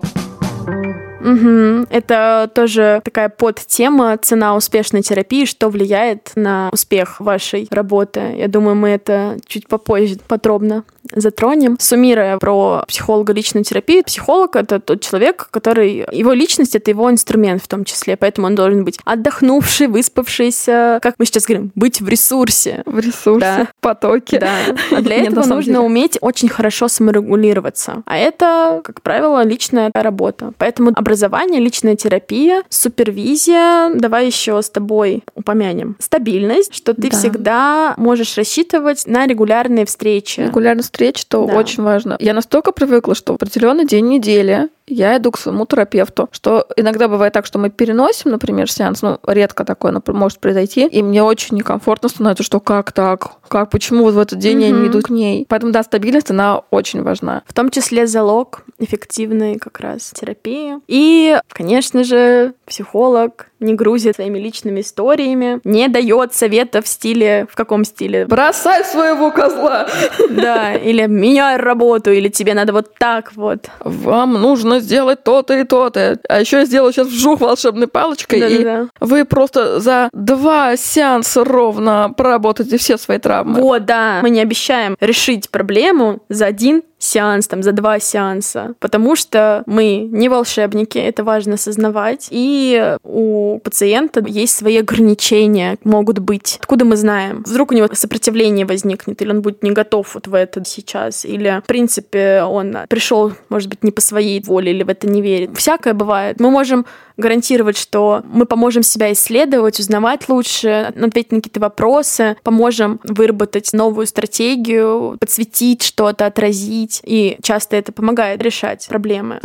Угу. 1.27 1.87
Это 1.91 2.51
тоже 2.55 3.01
такая 3.05 3.29
подтема 3.29 4.17
цена 4.17 4.55
успешной 4.55 5.03
терапии, 5.03 5.45
что 5.45 5.69
влияет 5.69 6.33
на 6.37 6.71
успех 6.73 7.21
вашей 7.21 7.67
работы. 7.71 8.35
Я 8.37 8.49
думаю, 8.49 8.77
мы 8.77 8.91
это 8.91 9.37
чуть 9.47 9.67
попозже 9.67 10.19
подробно 10.29 10.85
затронем. 11.15 11.77
Суммируя 11.81 12.39
про 12.39 12.85
психолога 12.89 13.33
личную 13.33 13.65
терапию, 13.65 14.05
психолог— 14.05 14.57
это 14.57 14.81
тот 14.81 15.01
человек, 15.03 15.49
который... 15.51 16.07
Его 16.11 16.33
личность— 16.33 16.75
это 16.77 16.91
его 16.91 17.11
инструмент 17.11 17.63
в 17.63 17.69
том 17.69 17.85
числе, 17.85 18.17
поэтому 18.17 18.47
он 18.47 18.55
должен 18.55 18.85
быть 18.85 18.99
отдохнувший, 19.05 19.87
выспавшийся, 19.87 20.99
как 21.03 21.15
мы 21.19 21.27
сейчас 21.27 21.45
говорим, 21.45 21.73
быть 21.75 22.01
в 22.01 22.09
ресурсе. 22.09 22.83
В 22.87 22.99
ресурсе, 22.99 23.41
да. 23.41 23.69
потоке. 23.81 24.39
Да. 24.39 24.53
А 24.91 25.01
для 25.01 25.17
этого 25.25 25.47
нужно 25.47 25.83
уметь 25.83 26.19
очень 26.21 26.49
хорошо 26.49 26.89
саморегулироваться. 26.89 28.03
А 28.07 28.17
это, 28.19 28.81
как 28.85 29.03
правило, 29.03 29.43
личная 29.45 29.91
работа. 29.95 30.53
Поэтому 30.59 30.93
образование 30.95 31.16
образование, 31.17 31.61
личная 31.61 31.97
терапия, 31.97 32.63
супервизия. 32.69 33.91
Давай 33.95 34.27
еще 34.27 34.61
с 34.61 34.69
тобой 34.69 35.23
упомянем. 35.35 35.97
Стабильность, 35.99 36.75
что 36.75 36.93
ты 36.93 37.09
да. 37.09 37.17
всегда 37.17 37.95
можешь 37.97 38.37
рассчитывать 38.37 39.07
на 39.07 39.27
регулярные 39.27 39.87
встречи. 39.87 40.41
Регулярные 40.41 40.83
встречи, 40.83 41.21
что 41.21 41.47
да. 41.47 41.55
очень 41.55 41.83
важно. 41.83 42.17
Я 42.21 42.35
настолько 42.35 42.73
привыкла, 42.73 43.15
что 43.15 43.33
в 43.33 43.37
определенный 43.37 43.87
день 43.87 44.09
недели 44.09 44.69
я 44.87 45.17
иду 45.17 45.31
к 45.31 45.39
своему 45.39 45.67
терапевту. 45.67 46.29
Что 46.33 46.67
иногда 46.77 47.09
бывает 47.09 47.33
так, 47.33 47.47
что 47.47 47.59
мы 47.59 47.71
переносим, 47.71 48.31
например, 48.31 48.71
сеанс, 48.71 49.03
ну, 49.03 49.19
редко 49.27 49.65
такое 49.65 49.93
например, 49.93 50.21
может 50.21 50.39
произойти, 50.39 50.87
и 50.87 51.03
мне 51.03 51.23
очень 51.23 51.57
некомфортно 51.57 52.09
становится, 52.09 52.43
что 52.43 52.61
как 52.61 52.93
так? 52.93 53.33
Как, 53.49 53.71
почему 53.71 54.05
вот 54.05 54.15
в 54.15 54.19
этот 54.19 54.39
день 54.39 54.59
mm-hmm. 54.59 54.69
я 54.69 54.71
не 54.71 54.89
иду 54.89 55.03
к 55.03 55.11
ней? 55.11 55.47
Поэтому, 55.49 55.73
да, 55.73 55.83
стабильность, 55.83 56.31
она 56.31 56.63
очень 56.71 57.03
важна. 57.03 57.43
В 57.47 57.55
том 57.55 57.71
числе 57.71 58.07
залог 58.07 58.65
эффективной 58.79 59.59
как 59.59 59.81
раз 59.81 60.11
терапии. 60.15 60.77
И, 60.87 61.39
конечно 61.49 62.05
же, 62.05 62.55
психолог 62.67 63.49
не 63.61 63.75
грузит 63.75 64.17
своими 64.17 64.39
личными 64.39 64.81
историями, 64.81 65.61
не 65.65 65.89
дает 65.89 66.35
советов 66.35 66.85
в 66.85 66.89
стиле... 66.89 67.47
В 67.51 67.57
каком 67.57 67.85
стиле? 67.85 68.27
Бросай 68.27 68.85
своего 68.85 69.31
козла! 69.31 69.89
Да, 70.31 70.75
или 70.75 71.07
меняй 71.07 71.57
работу, 71.57 72.11
или 72.11 72.29
тебе 72.29 72.55
надо 72.55 72.73
вот 72.73 72.95
так 72.99 73.35
вот. 73.35 73.71
Вам 73.81 74.35
нужно 74.35 74.76
сделать 74.81 75.25
то-то 75.25 75.59
и 75.59 75.65
то-то. 75.65 76.19
А 76.29 76.41
еще 76.41 76.59
я 76.59 76.65
сделаю 76.65 76.93
сейчас 76.93 77.09
вжух 77.09 77.41
волшебной 77.41 77.87
палочкой, 77.87 78.41
да, 78.41 78.49
и 78.49 78.65
да. 78.65 78.89
вы 79.01 79.25
просто 79.25 79.81
за 79.81 80.09
два 80.13 80.77
сеанса 80.77 81.45
ровно 81.45 82.13
проработаете 82.17 82.79
все 82.79 82.97
свои 82.97 83.19
травмы. 83.19 83.61
Вот, 83.61 83.85
да. 83.85 84.21
Мы 84.23 84.31
не 84.31 84.41
обещаем 84.41 84.97
решить 85.01 85.51
проблему 85.51 86.23
за 86.29 86.47
один 86.47 86.83
сеанс, 86.99 87.47
там, 87.47 87.63
за 87.63 87.73
два 87.73 87.99
сеанса, 87.99 88.75
потому 88.81 89.17
что 89.17 89.63
мы 89.67 90.09
не 90.11 90.29
волшебники, 90.29 90.99
это 90.99 91.25
важно 91.25 91.55
осознавать, 91.55 92.29
и 92.31 92.97
у 93.03 93.59
пациента 93.61 94.25
есть 94.27 94.57
свои 94.57 94.79
ограничения, 94.79 95.79
могут 95.85 96.19
быть. 96.19 96.59
Откуда 96.61 96.85
мы 96.85 96.97
знаем? 96.97 97.43
Вдруг 97.47 97.73
у 97.73 97.75
него 97.75 97.89
сопротивление 97.93 98.67
возникнет, 98.67 99.21
или 99.23 99.31
он 99.31 99.43
будет 99.43 99.63
не 99.63 99.71
готов 99.71 100.15
вот 100.15 100.27
в 100.27 100.35
это 100.35 100.65
сейчас, 100.65 101.25
или, 101.25 101.61
в 101.63 101.67
принципе, 101.67 102.43
он 102.43 102.77
пришел, 102.89 103.33
может 103.49 103.69
быть, 103.69 103.83
не 103.85 103.91
по 103.91 104.01
своей 104.01 104.43
воле, 104.43 104.73
или 104.73 104.83
в 104.83 104.89
это 104.89 105.07
не 105.07 105.23
верит. 105.23 105.57
Всякое 105.57 105.95
бывает. 105.95 106.41
Мы 106.41 106.51
можем 106.51 106.87
гарантировать, 107.17 107.79
что 107.79 108.23
мы 108.25 108.45
поможем 108.47 108.83
себя 108.83 109.13
исследовать, 109.13 109.81
узнавать 109.81 110.29
лучше, 110.29 110.93
ответить 110.95 111.33
на 111.33 111.39
какие-то 111.39 111.61
вопросы, 111.61 112.37
поможем 112.43 113.01
выработать 113.05 113.73
новую 113.73 114.07
стратегию, 114.07 115.17
подсветить 115.19 115.83
что-то, 115.83 116.27
отразить. 116.27 116.86
И 117.05 117.39
часто 117.43 117.77
это 117.77 117.93
помогает 117.93 118.43
решать 118.43 118.87
проблемы 118.89 119.41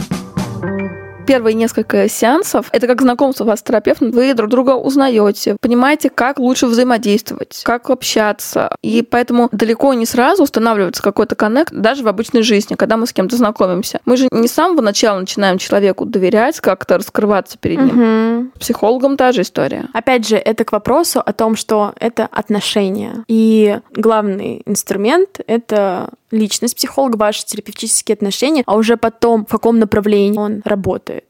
первые 1.31 1.53
несколько 1.53 2.09
сеансов 2.09 2.67
это 2.73 2.87
как 2.87 3.01
знакомство 3.01 3.45
вас 3.45 3.59
с 3.59 3.63
терапевтом. 3.63 4.11
Вы 4.11 4.33
друг 4.33 4.49
друга 4.49 4.71
узнаете, 4.71 5.55
понимаете, 5.61 6.09
как 6.09 6.39
лучше 6.39 6.67
взаимодействовать, 6.67 7.61
как 7.63 7.89
общаться. 7.89 8.75
И 8.81 9.01
поэтому 9.01 9.47
далеко 9.53 9.93
не 9.93 10.05
сразу 10.05 10.43
устанавливается 10.43 11.01
какой-то 11.01 11.35
коннект 11.35 11.73
даже 11.73 12.03
в 12.03 12.09
обычной 12.09 12.41
жизни, 12.41 12.75
когда 12.75 12.97
мы 12.97 13.07
с 13.07 13.13
кем-то 13.13 13.37
знакомимся. 13.37 14.01
Мы 14.05 14.17
же 14.17 14.27
не 14.29 14.49
с 14.49 14.51
самого 14.51 14.81
начала 14.81 15.21
начинаем 15.21 15.57
человеку 15.57 16.05
доверять, 16.05 16.59
как-то 16.59 16.97
раскрываться 16.97 17.57
перед 17.57 17.79
ним. 17.79 18.41
Угу. 18.41 18.59
Психологом 18.59 19.15
та 19.15 19.31
же 19.31 19.43
история. 19.43 19.87
Опять 19.93 20.27
же, 20.27 20.35
это 20.35 20.65
к 20.65 20.73
вопросу 20.73 21.21
о 21.25 21.31
том, 21.31 21.55
что 21.55 21.93
это 21.97 22.27
отношения. 22.29 23.23
И 23.29 23.79
главный 23.91 24.63
инструмент— 24.65 25.39
это 25.47 26.09
личность 26.31 26.75
психолога, 26.75 27.17
ваши 27.17 27.45
терапевтические 27.45 28.13
отношения, 28.13 28.63
а 28.65 28.75
уже 28.75 28.97
потом 28.97 29.45
в 29.45 29.49
каком 29.49 29.79
направлении 29.79 30.39
он 30.39 30.61
работает. 30.65 31.25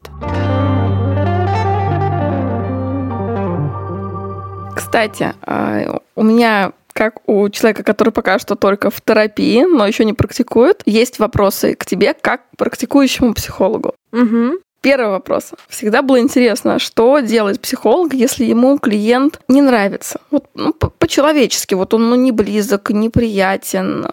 Кстати, 4.74 5.34
а, 5.42 6.00
у 6.16 6.22
меня 6.22 6.72
как 6.92 7.26
у 7.26 7.48
человека, 7.48 7.82
который 7.82 8.12
пока 8.12 8.38
что 8.38 8.54
только 8.54 8.90
в 8.90 9.00
терапии, 9.00 9.64
но 9.64 9.86
еще 9.86 10.04
не 10.04 10.12
практикует, 10.12 10.82
есть 10.84 11.18
вопросы 11.18 11.74
к 11.74 11.86
тебе 11.86 12.14
как 12.14 12.42
к 12.50 12.56
практикующему 12.58 13.34
психологу. 13.34 13.94
Угу. 14.12 14.58
Первый 14.82 15.10
вопрос. 15.10 15.52
Всегда 15.68 16.02
было 16.02 16.18
интересно, 16.18 16.80
что 16.80 17.20
делает 17.20 17.60
психолог, 17.60 18.14
если 18.14 18.44
ему 18.44 18.78
клиент 18.78 19.40
не 19.46 19.62
нравится. 19.62 20.20
Вот 20.30 20.46
ну, 20.54 20.72
по-человечески, 20.72 21.74
вот 21.74 21.94
он 21.94 22.10
ну, 22.10 22.16
не 22.16 22.32
близок, 22.32 22.90
неприятен, 22.90 24.06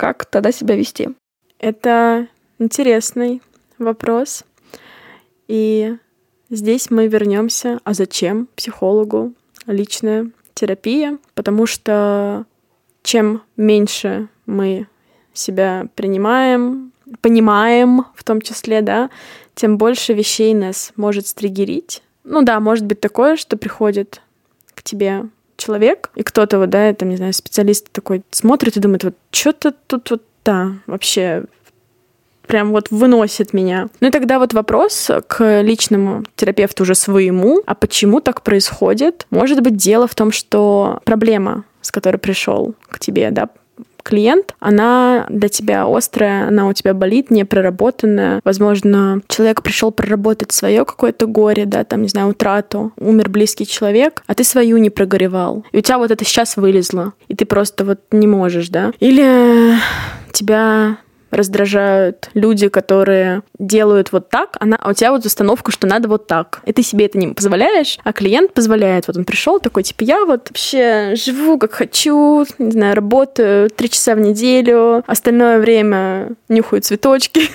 как 0.00 0.24
тогда 0.24 0.50
себя 0.50 0.76
вести? 0.76 1.10
Это 1.58 2.26
интересный 2.58 3.42
вопрос. 3.76 4.44
И 5.46 5.94
здесь 6.48 6.90
мы 6.90 7.06
вернемся. 7.06 7.80
А 7.84 7.92
зачем 7.92 8.48
психологу 8.56 9.34
личная 9.66 10.30
терапия? 10.54 11.18
Потому 11.34 11.66
что 11.66 12.46
чем 13.02 13.42
меньше 13.58 14.28
мы 14.46 14.86
себя 15.34 15.86
принимаем, 15.94 16.92
понимаем 17.20 18.06
в 18.14 18.24
том 18.24 18.40
числе, 18.40 18.80
да, 18.80 19.10
тем 19.54 19.76
больше 19.76 20.14
вещей 20.14 20.54
нас 20.54 20.94
может 20.96 21.26
стригерить. 21.26 22.02
Ну 22.24 22.40
да, 22.40 22.58
может 22.58 22.86
быть 22.86 23.02
такое, 23.02 23.36
что 23.36 23.58
приходит 23.58 24.22
к 24.74 24.82
тебе 24.82 25.24
человек, 25.60 26.10
и 26.14 26.22
кто-то 26.22 26.58
вот, 26.58 26.70
да, 26.70 26.92
там, 26.94 27.10
не 27.10 27.16
знаю, 27.16 27.32
специалист 27.32 27.90
такой 27.90 28.22
смотрит 28.30 28.76
и 28.76 28.80
думает, 28.80 29.04
вот 29.04 29.14
что-то 29.30 29.72
тут 29.86 30.10
вот, 30.10 30.22
да, 30.44 30.72
вообще 30.86 31.44
прям 32.46 32.72
вот 32.72 32.90
выносит 32.90 33.52
меня. 33.52 33.88
Ну 34.00 34.08
и 34.08 34.10
тогда 34.10 34.40
вот 34.40 34.52
вопрос 34.54 35.08
к 35.28 35.62
личному 35.62 36.24
терапевту 36.34 36.82
уже 36.82 36.96
своему, 36.96 37.62
а 37.64 37.76
почему 37.76 38.20
так 38.20 38.42
происходит? 38.42 39.26
Может 39.30 39.60
быть, 39.60 39.76
дело 39.76 40.08
в 40.08 40.16
том, 40.16 40.32
что 40.32 41.00
проблема, 41.04 41.64
с 41.80 41.92
которой 41.92 42.16
пришел 42.16 42.74
к 42.88 42.98
тебе, 42.98 43.30
да, 43.30 43.48
клиент, 44.10 44.54
она 44.58 45.26
для 45.28 45.48
тебя 45.48 45.86
острая, 45.86 46.48
она 46.48 46.68
у 46.68 46.72
тебя 46.72 46.92
болит, 46.92 47.30
не 47.30 47.44
проработанная. 47.44 48.40
Возможно, 48.44 49.22
человек 49.28 49.62
пришел 49.62 49.92
проработать 49.92 50.52
свое 50.52 50.84
какое-то 50.84 51.26
горе, 51.26 51.64
да, 51.64 51.84
там, 51.84 52.02
не 52.02 52.08
знаю, 52.08 52.28
утрату, 52.28 52.92
умер 52.98 53.30
близкий 53.30 53.66
человек, 53.66 54.22
а 54.26 54.34
ты 54.34 54.44
свою 54.44 54.76
не 54.78 54.90
прогоревал. 54.90 55.64
И 55.72 55.78
у 55.78 55.80
тебя 55.80 55.98
вот 55.98 56.10
это 56.10 56.24
сейчас 56.24 56.56
вылезло, 56.56 57.12
и 57.28 57.34
ты 57.34 57.44
просто 57.46 57.84
вот 57.84 58.00
не 58.10 58.26
можешь, 58.26 58.68
да. 58.68 58.92
Или 58.98 59.74
тебя 60.32 60.98
раздражают 61.30 62.30
люди, 62.34 62.68
которые 62.68 63.42
делают 63.58 64.12
вот 64.12 64.28
так, 64.28 64.56
она, 64.60 64.76
а 64.80 64.90
у 64.90 64.92
тебя 64.92 65.12
вот 65.12 65.24
установка, 65.24 65.72
что 65.72 65.86
надо 65.86 66.08
вот 66.08 66.26
так. 66.26 66.60
И 66.64 66.72
ты 66.72 66.82
себе 66.82 67.06
это 67.06 67.18
не 67.18 67.28
позволяешь, 67.28 67.98
а 68.04 68.12
клиент 68.12 68.52
позволяет. 68.52 69.06
Вот 69.06 69.16
он 69.16 69.24
пришел 69.24 69.60
такой, 69.60 69.82
типа, 69.82 70.04
я 70.04 70.24
вот 70.24 70.48
вообще 70.48 71.14
живу 71.14 71.58
как 71.58 71.72
хочу, 71.72 72.44
не 72.58 72.70
знаю, 72.70 72.94
работаю 72.94 73.70
три 73.70 73.90
часа 73.90 74.14
в 74.14 74.20
неделю, 74.20 75.02
остальное 75.06 75.58
время 75.58 76.30
нюхаю 76.48 76.82
цветочки, 76.82 77.48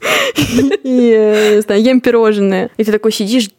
и, 0.82 1.54
не 1.56 1.60
знаю, 1.60 1.82
ем 1.82 2.00
пирожные. 2.00 2.70
И 2.76 2.84
ты 2.84 2.92
такой 2.92 3.12
сидишь, 3.12 3.50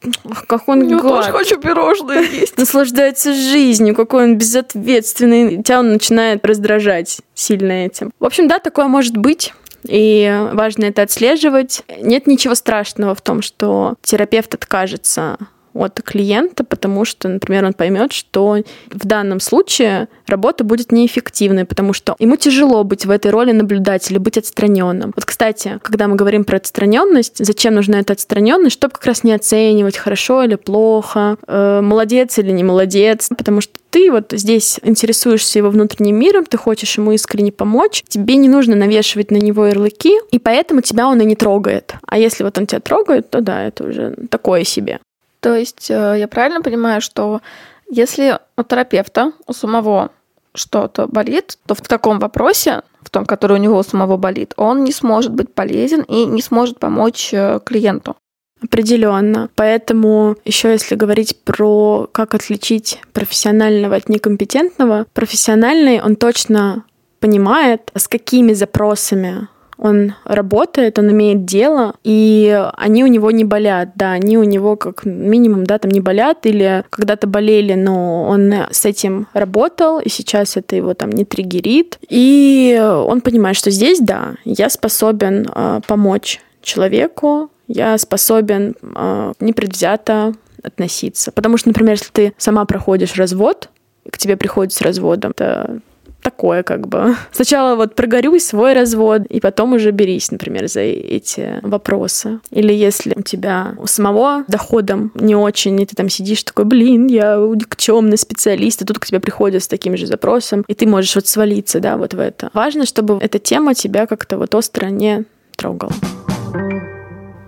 как 0.47 0.67
он 0.67 0.87
Я 0.87 0.99
тоже 0.99 1.31
хочу 1.31 1.59
пирожные 1.59 2.25
есть. 2.31 2.57
Наслаждается 2.57 3.33
жизнью, 3.33 3.95
какой 3.95 4.23
он 4.23 4.37
безответственный. 4.37 5.61
Тебя 5.63 5.79
он 5.79 5.93
начинает 5.93 6.45
раздражать 6.45 7.19
сильно 7.35 7.71
этим. 7.85 8.11
В 8.19 8.25
общем, 8.25 8.47
да, 8.47 8.59
такое 8.59 8.87
может 8.87 9.17
быть. 9.17 9.53
И 9.87 10.49
важно 10.53 10.85
это 10.85 11.01
отслеживать. 11.01 11.83
Нет 12.01 12.27
ничего 12.27 12.55
страшного 12.55 13.15
в 13.15 13.21
том, 13.21 13.41
что 13.41 13.95
терапевт 14.01 14.53
откажется 14.53 15.37
от 15.73 16.01
клиента, 16.01 16.63
потому 16.63 17.05
что, 17.05 17.27
например, 17.27 17.65
он 17.65 17.73
поймет, 17.73 18.13
что 18.13 18.57
в 18.89 19.07
данном 19.07 19.39
случае 19.39 20.07
работа 20.27 20.63
будет 20.63 20.91
неэффективной, 20.91 21.65
потому 21.65 21.93
что 21.93 22.15
ему 22.19 22.35
тяжело 22.35 22.83
быть 22.83 23.05
в 23.05 23.11
этой 23.11 23.31
роли 23.31 23.51
наблюдателя, 23.51 24.19
быть 24.19 24.37
отстраненным. 24.37 25.13
Вот, 25.15 25.25
кстати, 25.25 25.79
когда 25.81 26.07
мы 26.07 26.15
говорим 26.15 26.43
про 26.43 26.57
отстраненность, 26.57 27.43
зачем 27.45 27.75
нужна 27.75 27.99
эта 27.99 28.13
отстраненность, 28.13 28.73
чтобы 28.73 28.93
как 28.93 29.05
раз 29.05 29.23
не 29.23 29.33
оценивать, 29.33 29.97
хорошо 29.97 30.43
или 30.43 30.55
плохо, 30.55 31.37
э, 31.47 31.81
молодец 31.81 32.37
или 32.37 32.51
не 32.51 32.63
молодец, 32.63 33.29
потому 33.35 33.61
что 33.61 33.73
ты 33.91 34.09
вот 34.09 34.31
здесь 34.31 34.79
интересуешься 34.83 35.59
его 35.59 35.69
внутренним 35.69 36.15
миром, 36.15 36.45
ты 36.45 36.57
хочешь 36.57 36.97
ему 36.97 37.11
искренне 37.11 37.51
помочь, 37.51 38.03
тебе 38.07 38.37
не 38.37 38.49
нужно 38.49 38.75
навешивать 38.75 39.31
на 39.31 39.37
него 39.37 39.65
ярлыки, 39.67 40.13
и 40.31 40.39
поэтому 40.39 40.81
тебя 40.81 41.07
он 41.07 41.21
и 41.21 41.25
не 41.25 41.35
трогает. 41.35 41.93
А 42.07 42.17
если 42.17 42.43
вот 42.43 42.57
он 42.57 42.67
тебя 42.67 42.79
трогает, 42.79 43.29
то 43.29 43.41
да, 43.41 43.63
это 43.63 43.83
уже 43.83 44.15
такое 44.29 44.63
себе. 44.63 44.99
То 45.41 45.55
есть 45.55 45.91
э, 45.91 46.15
я 46.17 46.27
правильно 46.27 46.61
понимаю, 46.61 47.01
что 47.01 47.41
если 47.89 48.39
у 48.57 48.63
терапевта, 48.63 49.33
у 49.47 49.53
самого 49.53 50.11
что-то 50.53 51.07
болит, 51.07 51.57
то 51.65 51.75
в 51.75 51.81
таком 51.81 52.19
вопросе, 52.19 52.83
в 53.01 53.09
том, 53.09 53.25
который 53.25 53.57
у 53.57 53.61
него 53.61 53.77
у 53.77 53.83
самого 53.83 54.17
болит, 54.17 54.53
он 54.57 54.83
не 54.83 54.91
сможет 54.91 55.33
быть 55.33 55.53
полезен 55.53 56.01
и 56.01 56.25
не 56.25 56.41
сможет 56.41 56.79
помочь 56.79 57.33
э, 57.33 57.59
клиенту. 57.65 58.15
Определенно. 58.61 59.49
Поэтому 59.55 60.35
еще 60.45 60.69
если 60.69 60.93
говорить 60.93 61.41
про 61.43 62.07
как 62.11 62.35
отличить 62.35 62.99
профессионального 63.11 63.95
от 63.95 64.07
некомпетентного, 64.07 65.07
профессиональный 65.13 65.99
он 65.99 66.15
точно 66.15 66.83
понимает, 67.19 67.91
с 67.95 68.07
какими 68.07 68.53
запросами 68.53 69.47
он 69.81 70.13
работает, 70.25 70.99
он 70.99 71.11
имеет 71.11 71.45
дело, 71.45 71.95
и 72.03 72.69
они 72.77 73.03
у 73.03 73.07
него 73.07 73.31
не 73.31 73.43
болят, 73.43 73.89
да, 73.95 74.11
они 74.11 74.37
у 74.37 74.43
него 74.43 74.75
как 74.75 75.05
минимум, 75.05 75.65
да, 75.65 75.79
там 75.79 75.91
не 75.91 75.99
болят, 75.99 76.45
или 76.45 76.85
когда-то 76.89 77.27
болели, 77.27 77.73
но 77.73 78.25
он 78.25 78.53
с 78.69 78.85
этим 78.85 79.27
работал, 79.33 79.99
и 79.99 80.07
сейчас 80.07 80.55
это 80.55 80.75
его 80.75 80.93
там 80.93 81.09
не 81.09 81.25
триггерит, 81.25 81.97
и 82.07 82.79
он 82.79 83.21
понимает, 83.21 83.57
что 83.57 83.71
здесь, 83.71 83.99
да, 83.99 84.35
я 84.45 84.69
способен 84.69 85.47
э, 85.53 85.81
помочь 85.87 86.39
человеку, 86.61 87.49
я 87.67 87.97
способен 87.97 88.75
э, 88.83 89.33
непредвзято 89.39 90.33
относиться. 90.61 91.31
Потому 91.31 91.57
что, 91.57 91.69
например, 91.69 91.93
если 91.93 92.11
ты 92.11 92.33
сама 92.37 92.65
проходишь 92.65 93.15
развод, 93.15 93.69
к 94.09 94.17
тебе 94.17 94.37
приходит 94.37 94.73
с 94.73 94.81
разводом, 94.81 95.31
это 95.31 95.79
такое 96.21 96.63
как 96.63 96.87
бы. 96.87 97.15
Сначала 97.31 97.75
вот 97.75 97.95
прогорюй 97.95 98.39
свой 98.39 98.73
развод, 98.73 99.23
и 99.27 99.39
потом 99.39 99.73
уже 99.73 99.91
берись, 99.91 100.31
например, 100.31 100.67
за 100.67 100.81
эти 100.81 101.59
вопросы. 101.61 102.39
Или 102.51 102.73
если 102.73 103.13
у 103.15 103.21
тебя 103.21 103.75
у 103.77 103.87
самого 103.87 104.43
доходом 104.47 105.11
не 105.15 105.35
очень, 105.35 105.79
и 105.81 105.85
ты 105.85 105.95
там 105.95 106.09
сидишь 106.09 106.43
такой, 106.43 106.65
блин, 106.65 107.07
я 107.07 107.35
никчемный 107.37 108.17
специалист, 108.17 108.81
и 108.81 108.85
тут 108.85 108.99
к 108.99 109.05
тебе 109.05 109.19
приходят 109.19 109.63
с 109.63 109.67
таким 109.67 109.97
же 109.97 110.05
запросом, 110.05 110.63
и 110.67 110.73
ты 110.73 110.85
можешь 110.85 111.15
вот 111.15 111.27
свалиться, 111.27 111.79
да, 111.79 111.97
вот 111.97 112.13
в 112.13 112.19
это. 112.19 112.49
Важно, 112.53 112.85
чтобы 112.85 113.17
эта 113.21 113.39
тема 113.39 113.73
тебя 113.73 114.05
как-то 114.05 114.37
вот 114.37 114.53
остро 114.55 114.87
не 114.87 115.25
трогала. 115.55 115.91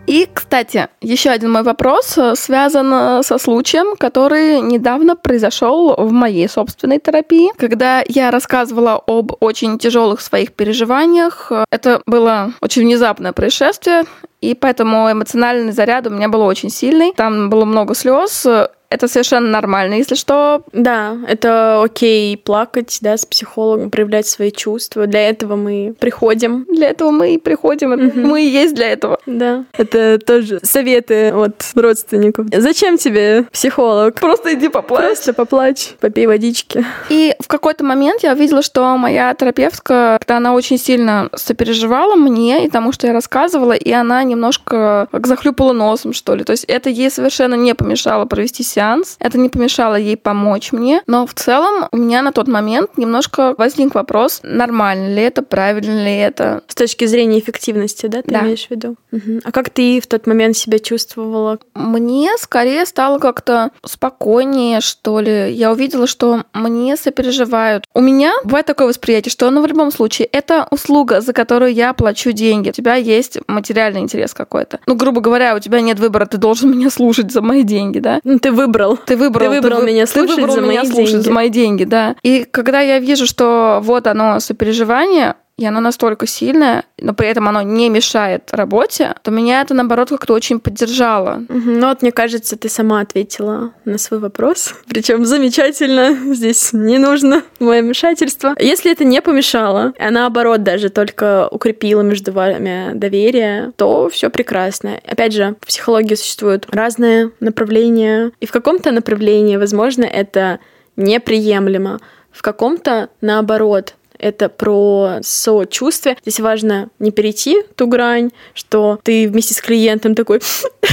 И, 0.06 0.28
кстати, 0.32 0.90
еще 1.02 1.30
один 1.30 1.52
мой 1.52 1.64
вопрос 1.64 2.18
э, 2.18 2.36
связан 2.36 2.94
э, 2.94 3.24
со 3.24 3.38
случаем, 3.38 3.96
который 3.98 4.60
недавно 4.60 5.16
произошел 5.16 5.96
в 5.96 6.12
моей 6.12 6.50
собственной 6.50 7.00
терапии, 7.00 7.52
когда 7.58 8.04
я 8.08 8.30
рассказывала 8.30 9.02
об 9.08 9.32
очень 9.40 9.80
тяжелых 9.80 10.20
своих 10.20 10.54
переживаниях. 10.54 11.52
Это 11.72 12.02
было 12.06 12.52
очень 12.60 12.84
внезапное 12.84 13.32
происшествие, 13.32 14.04
и 14.42 14.56
поэтому 14.56 15.10
эмоциональный 15.10 15.72
заряд 15.72 16.06
у 16.08 16.10
меня 16.10 16.28
был 16.28 16.42
очень 16.42 16.70
сильный. 16.70 17.14
Там 17.16 17.50
было 17.50 17.64
много 17.64 17.96
слез, 17.96 18.46
это 18.94 19.08
совершенно 19.08 19.50
нормально, 19.50 19.96
если 19.96 20.16
что. 20.16 20.62
Да, 20.72 21.18
это 21.28 21.82
окей 21.82 22.38
плакать, 22.38 23.00
да, 23.02 23.18
с 23.18 23.26
психологом, 23.26 23.90
проявлять 23.90 24.28
свои 24.28 24.52
чувства. 24.52 25.08
Для 25.08 25.30
этого 25.30 25.56
мы 25.56 25.96
приходим. 26.00 26.66
Для 26.70 26.90
этого 26.90 27.10
мы 27.10 27.34
и 27.34 27.38
приходим. 27.40 27.94
Угу. 27.94 28.20
Мы 28.20 28.46
и 28.46 28.50
есть 28.50 28.76
для 28.76 28.92
этого. 28.92 29.20
Да. 29.26 29.66
Это 29.74 30.20
тоже 30.20 30.60
советы 30.62 31.32
от 31.34 31.66
родственников. 31.76 32.48
Зачем 32.56 32.98
тебе 32.98 33.46
психолог? 33.52 34.20
Просто 34.20 34.54
иди 34.54 34.70
поплачь. 34.70 35.06
Просто 35.06 35.34
поплачь, 35.34 35.96
попей 36.00 36.28
водички. 36.28 36.86
И 37.10 37.36
в 37.40 37.48
какой-то 37.48 37.84
момент 37.84 38.22
я 38.24 38.34
увидела, 38.34 38.62
что 38.62 38.96
моя 38.98 39.34
терапевтка, 39.34 40.18
когда 40.20 40.38
она 40.38 40.54
очень 40.54 40.78
сильно 40.78 41.30
сопереживала 41.36 42.16
мне 42.16 42.66
и 42.66 42.70
тому, 42.70 42.92
что 42.92 43.08
я 43.08 43.14
рассказывала, 43.14 43.74
и 43.74 43.92
она 43.92 44.24
немножко 44.24 45.08
как 45.12 45.26
захлюпала 45.28 45.74
носом, 45.74 46.14
что 46.14 46.36
ли. 46.36 46.44
То 46.44 46.52
есть 46.52 46.66
это 46.66 46.90
ей 46.90 47.10
совершенно 47.10 47.56
не 47.56 47.74
помешало 47.74 48.26
провести 48.26 48.64
сеанс 48.64 48.83
сеанс. 48.84 49.18
Это 49.20 49.38
не 49.38 49.50
помешало 49.50 49.96
ей 49.96 50.18
помочь 50.18 50.72
мне, 50.72 51.02
но 51.08 51.26
в 51.26 51.34
целом 51.34 51.88
у 51.92 51.98
меня 51.98 52.22
на 52.22 52.32
тот 52.32 52.48
момент 52.48 52.98
немножко 52.98 53.56
возник 53.58 53.96
вопрос, 53.96 54.42
нормально 54.44 55.14
ли 55.14 55.22
это, 55.22 55.42
правильно 55.42 56.04
ли 56.04 56.16
это. 56.18 56.64
С 56.68 56.76
точки 56.76 57.06
зрения 57.06 57.40
эффективности, 57.40 58.08
да, 58.08 58.22
ты 58.22 58.32
да. 58.32 58.42
имеешь 58.42 58.68
в 58.68 58.72
виду? 58.72 58.96
Угу. 59.12 59.42
А 59.44 59.52
как 59.52 59.70
ты 59.70 60.00
в 60.02 60.08
тот 60.08 60.28
момент 60.28 60.58
себя 60.58 60.80
чувствовала? 60.80 61.60
Мне 61.74 62.32
скорее 62.38 62.86
стало 62.86 63.20
как-то 63.20 63.72
спокойнее, 63.86 64.82
что 64.82 65.20
ли. 65.20 65.52
Я 65.52 65.72
увидела, 65.72 66.08
что 66.08 66.44
мне 66.54 66.98
сопереживают. 66.98 67.86
У 67.94 68.02
меня 68.02 68.34
бывает 68.44 68.66
такое 68.66 68.88
восприятие, 68.88 69.32
что 69.32 69.50
ну, 69.52 69.62
в 69.62 69.68
любом 69.68 69.92
случае 69.92 70.28
это 70.32 70.68
услуга, 70.72 71.22
за 71.22 71.34
которую 71.34 71.74
я 71.74 71.94
плачу 71.94 72.32
деньги. 72.32 72.70
У 72.70 72.74
тебя 72.74 72.96
есть 72.96 73.38
материальный 73.48 74.02
интерес 74.02 74.34
какой-то. 74.34 74.80
Ну, 74.88 74.96
грубо 74.96 75.22
говоря, 75.22 75.56
у 75.56 75.60
тебя 75.60 75.82
нет 75.82 76.00
выбора, 76.00 76.26
ты 76.26 76.38
должен 76.38 76.72
меня 76.76 76.90
слушать 76.90 77.32
за 77.32 77.42
мои 77.42 77.64
деньги, 77.64 78.00
да? 78.00 78.20
Ну, 78.24 78.40
ты 78.40 78.52
выбор 78.52 78.73
выбрал. 78.74 78.98
Ты 78.98 79.16
выбрал. 79.16 79.52
Ты 79.52 79.62
выбрал 79.62 79.80
ты 79.82 79.86
меня 79.86 80.08
слушать 80.08 80.36
ты 80.36 80.42
выбрал 80.42 80.56
за 80.56 80.62
меня 80.62 80.82
мои 80.82 80.92
слушать 80.92 81.12
деньги. 81.12 81.24
за 81.26 81.32
мои 81.32 81.50
деньги, 81.50 81.84
да. 81.84 82.16
И 82.24 82.46
когда 82.50 82.82
я 82.82 83.00
вижу, 83.00 83.26
что 83.26 83.80
вот 83.84 84.08
оно 84.08 84.40
сопереживание, 84.40 85.36
и 85.58 85.66
оно 85.66 85.80
настолько 85.82 86.26
сильное, 86.26 86.84
но 86.98 87.14
при 87.14 87.28
этом 87.28 87.48
оно 87.48 87.62
не 87.62 87.90
мешает 87.90 88.50
работе, 88.52 89.14
то 89.22 89.30
меня 89.30 89.62
это, 89.62 89.76
наоборот, 89.76 90.10
как-то 90.10 90.34
очень 90.34 90.60
поддержало. 90.60 91.44
Угу. 91.48 91.70
Ну 91.70 91.88
вот, 91.90 92.02
мне 92.02 92.12
кажется, 92.12 92.58
ты 92.58 92.70
сама 92.70 93.02
ответила 93.02 93.74
на 93.86 94.00
свой 94.00 94.20
вопрос. 94.20 94.74
Причем 94.88 95.26
замечательно. 95.26 96.34
Здесь 96.34 96.74
не 96.74 96.98
нужно 96.98 97.44
мое 97.60 97.82
вмешательство. 97.82 98.56
Если 98.60 98.92
это 98.92 99.04
не 99.04 99.22
помешало, 99.22 99.94
а 100.00 100.10
наоборот 100.10 100.64
даже 100.64 100.90
только 100.90 101.48
укрепило 101.50 102.02
между 102.02 102.32
вами 102.32 102.92
доверие, 102.96 103.74
то 103.76 104.10
все 104.10 104.32
прекрасно. 104.32 105.00
Опять 105.06 105.34
же, 105.34 105.56
в 105.62 105.68
психологии 105.68 106.16
существуют 106.16 106.68
разные 106.72 107.32
направления, 107.40 108.32
и 108.40 108.48
в 108.48 108.52
каком-то 108.52 108.92
направлении, 108.92 109.58
возможно, 109.58 110.04
это 110.04 110.60
неприемлемо. 110.96 112.00
В 112.32 112.42
каком-то, 112.42 113.10
наоборот, 113.22 113.94
это 114.24 114.50
про 114.50 115.20
сочувствие. 115.22 116.18
Здесь 116.22 116.40
важно 116.40 116.90
не 117.00 117.12
перейти 117.12 117.64
ту 117.76 117.88
грань, 117.88 118.32
что 118.54 119.00
ты 119.04 119.28
вместе 119.28 119.54
с 119.54 119.62
клиентом 119.62 120.16
такой 120.16 120.42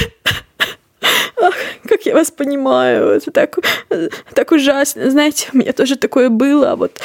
Ах, 1.40 1.54
как 1.88 2.02
я 2.06 2.14
вас 2.14 2.30
понимаю, 2.30 3.08
это 3.08 3.30
так, 3.30 3.58
так 4.34 4.52
ужасно. 4.52 5.10
Знаете, 5.10 5.48
у 5.52 5.58
меня 5.58 5.72
тоже 5.72 5.96
такое 5.96 6.28
было, 6.28 6.76
вот. 6.76 7.00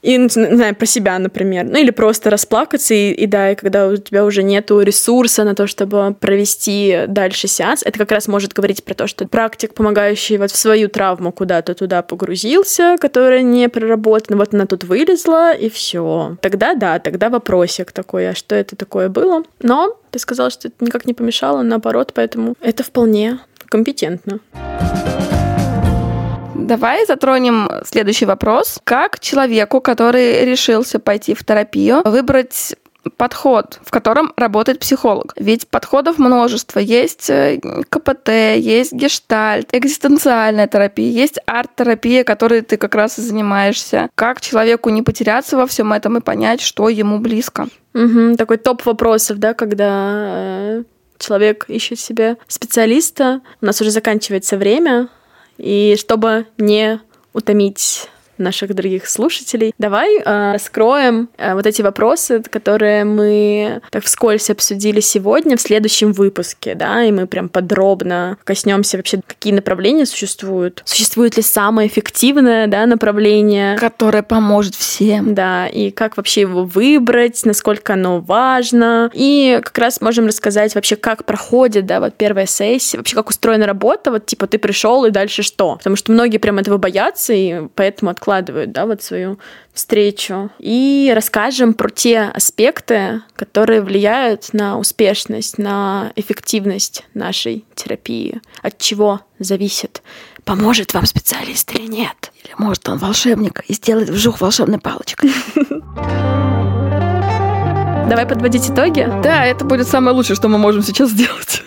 И, 0.00 0.16
не 0.16 0.28
знаю, 0.28 0.76
про 0.76 0.86
себя, 0.86 1.18
например. 1.18 1.64
Ну, 1.64 1.78
или 1.78 1.90
просто 1.90 2.30
расплакаться, 2.30 2.94
и, 2.94 3.10
и 3.10 3.26
да, 3.26 3.50
и 3.50 3.54
когда 3.56 3.88
у 3.88 3.96
тебя 3.96 4.24
уже 4.24 4.42
нету 4.42 4.80
ресурса 4.80 5.42
на 5.44 5.54
то, 5.54 5.66
чтобы 5.66 6.14
провести 6.14 7.04
дальше 7.08 7.48
сеанс, 7.48 7.82
это 7.84 7.98
как 7.98 8.12
раз 8.12 8.28
может 8.28 8.52
говорить 8.52 8.84
про 8.84 8.94
то, 8.94 9.06
что 9.06 9.26
практик, 9.26 9.74
помогающий 9.74 10.38
вот 10.38 10.52
в 10.52 10.56
свою 10.56 10.88
травму 10.88 11.32
куда-то 11.32 11.74
туда 11.74 12.02
погрузился, 12.02 12.96
которая 13.00 13.42
не 13.42 13.68
проработана, 13.68 14.36
вот 14.36 14.54
она 14.54 14.66
тут 14.66 14.84
вылезла, 14.84 15.52
и 15.52 15.68
все. 15.68 16.36
Тогда 16.42 16.74
да, 16.74 16.98
тогда 17.00 17.28
вопросик 17.28 17.90
такой, 17.90 18.30
а 18.30 18.34
что 18.34 18.54
это 18.54 18.76
такое 18.76 19.08
было? 19.08 19.42
Но 19.60 19.98
ты 20.10 20.18
сказала, 20.18 20.50
что 20.50 20.68
это 20.68 20.84
никак 20.84 21.06
не 21.06 21.14
помешало, 21.14 21.62
наоборот, 21.62 22.12
поэтому 22.14 22.54
это 22.60 22.84
вполне 22.84 23.40
компетентно. 23.68 24.40
Давай 26.54 27.06
затронем 27.06 27.68
следующий 27.84 28.26
вопрос. 28.26 28.78
Как 28.84 29.20
человеку, 29.20 29.80
который 29.80 30.44
решился 30.44 30.98
пойти 30.98 31.34
в 31.34 31.44
терапию, 31.44 32.02
выбрать 32.04 32.74
подход, 33.16 33.80
в 33.82 33.90
котором 33.90 34.32
работает 34.36 34.80
психолог. 34.80 35.32
Ведь 35.36 35.68
подходов 35.68 36.18
множество. 36.18 36.78
Есть 36.78 37.30
э, 37.30 37.60
КПТ, 37.88 38.28
есть 38.56 38.92
гештальт, 38.92 39.68
экзистенциальная 39.72 40.66
терапия, 40.66 41.10
есть 41.10 41.38
арт-терапия, 41.46 42.24
которой 42.24 42.62
ты 42.62 42.76
как 42.76 42.94
раз 42.94 43.18
и 43.18 43.22
занимаешься. 43.22 44.08
Как 44.14 44.40
человеку 44.40 44.90
не 44.90 45.02
потеряться 45.02 45.56
во 45.56 45.66
всем 45.66 45.92
этом 45.92 46.18
и 46.18 46.20
понять, 46.20 46.60
что 46.60 46.88
ему 46.88 47.18
близко. 47.18 47.68
Угу, 47.94 48.36
такой 48.36 48.58
топ 48.58 48.84
вопросов, 48.84 49.38
да, 49.38 49.54
когда 49.54 50.16
э, 50.18 50.82
человек 51.18 51.64
ищет 51.68 51.98
себе 51.98 52.36
специалиста. 52.46 53.40
У 53.60 53.66
нас 53.66 53.80
уже 53.80 53.90
заканчивается 53.90 54.56
время, 54.56 55.08
и 55.56 55.96
чтобы 55.98 56.46
не 56.56 57.00
утомить 57.32 58.08
наших 58.38 58.74
дорогих 58.74 59.08
слушателей. 59.08 59.74
Давай 59.78 60.18
э, 60.18 60.52
раскроем 60.52 61.28
э, 61.36 61.54
вот 61.54 61.66
эти 61.66 61.82
вопросы, 61.82 62.42
которые 62.42 63.04
мы 63.04 63.80
так 63.90 64.04
вскользь 64.04 64.50
обсудили 64.50 65.00
сегодня 65.00 65.56
в 65.56 65.60
следующем 65.60 66.12
выпуске, 66.12 66.74
да, 66.74 67.04
и 67.04 67.12
мы 67.12 67.26
прям 67.26 67.48
подробно 67.48 68.38
коснемся 68.44 68.96
вообще, 68.96 69.20
какие 69.26 69.52
направления 69.52 70.06
существуют. 70.06 70.82
Существует 70.84 71.36
ли 71.36 71.42
самое 71.42 71.88
эффективное, 71.88 72.66
да, 72.66 72.86
направление? 72.86 73.76
Которое 73.78 74.22
поможет 74.22 74.74
всем. 74.74 75.34
Да, 75.34 75.66
и 75.66 75.90
как 75.90 76.16
вообще 76.16 76.42
его 76.42 76.64
выбрать, 76.64 77.44
насколько 77.44 77.94
оно 77.94 78.20
важно. 78.20 79.10
И 79.12 79.60
как 79.62 79.76
раз 79.78 80.00
можем 80.00 80.26
рассказать 80.26 80.74
вообще, 80.74 80.96
как 80.96 81.24
проходит, 81.24 81.86
да, 81.86 82.00
вот 82.00 82.14
первая 82.14 82.46
сессия, 82.46 82.98
вообще 82.98 83.16
как 83.16 83.30
устроена 83.30 83.66
работа, 83.66 84.10
вот 84.10 84.26
типа 84.26 84.46
ты 84.46 84.58
пришел 84.58 85.04
и 85.04 85.10
дальше 85.10 85.42
что? 85.42 85.76
Потому 85.76 85.96
что 85.96 86.12
многие 86.12 86.38
прям 86.38 86.58
этого 86.58 86.76
боятся, 86.76 87.32
и 87.32 87.62
поэтому 87.74 88.10
откладывают 88.10 88.27
откладывают, 88.28 88.72
да, 88.72 88.86
вот 88.86 89.02
свою 89.02 89.38
встречу. 89.72 90.50
И 90.58 91.10
расскажем 91.14 91.74
про 91.74 91.88
те 91.88 92.20
аспекты, 92.20 93.22
которые 93.34 93.80
влияют 93.80 94.52
на 94.52 94.78
успешность, 94.78 95.58
на 95.58 96.12
эффективность 96.16 97.04
нашей 97.14 97.64
терапии. 97.74 98.40
От 98.62 98.78
чего 98.78 99.20
зависит, 99.38 100.02
поможет 100.44 100.92
вам 100.94 101.06
специалист 101.06 101.74
или 101.74 101.86
нет. 101.86 102.32
Или 102.44 102.52
может 102.58 102.88
он 102.88 102.98
волшебник 102.98 103.62
и 103.66 103.72
сделает 103.72 104.10
вжух 104.10 104.40
волшебной 104.40 104.78
палочкой. 104.78 105.30
Давай 108.08 108.26
подводить 108.26 108.70
итоги. 108.70 109.06
Да, 109.22 109.44
это 109.46 109.64
будет 109.64 109.88
самое 109.88 110.14
лучшее, 110.16 110.36
что 110.36 110.48
мы 110.48 110.58
можем 110.58 110.82
сейчас 110.82 111.10
сделать. 111.10 111.62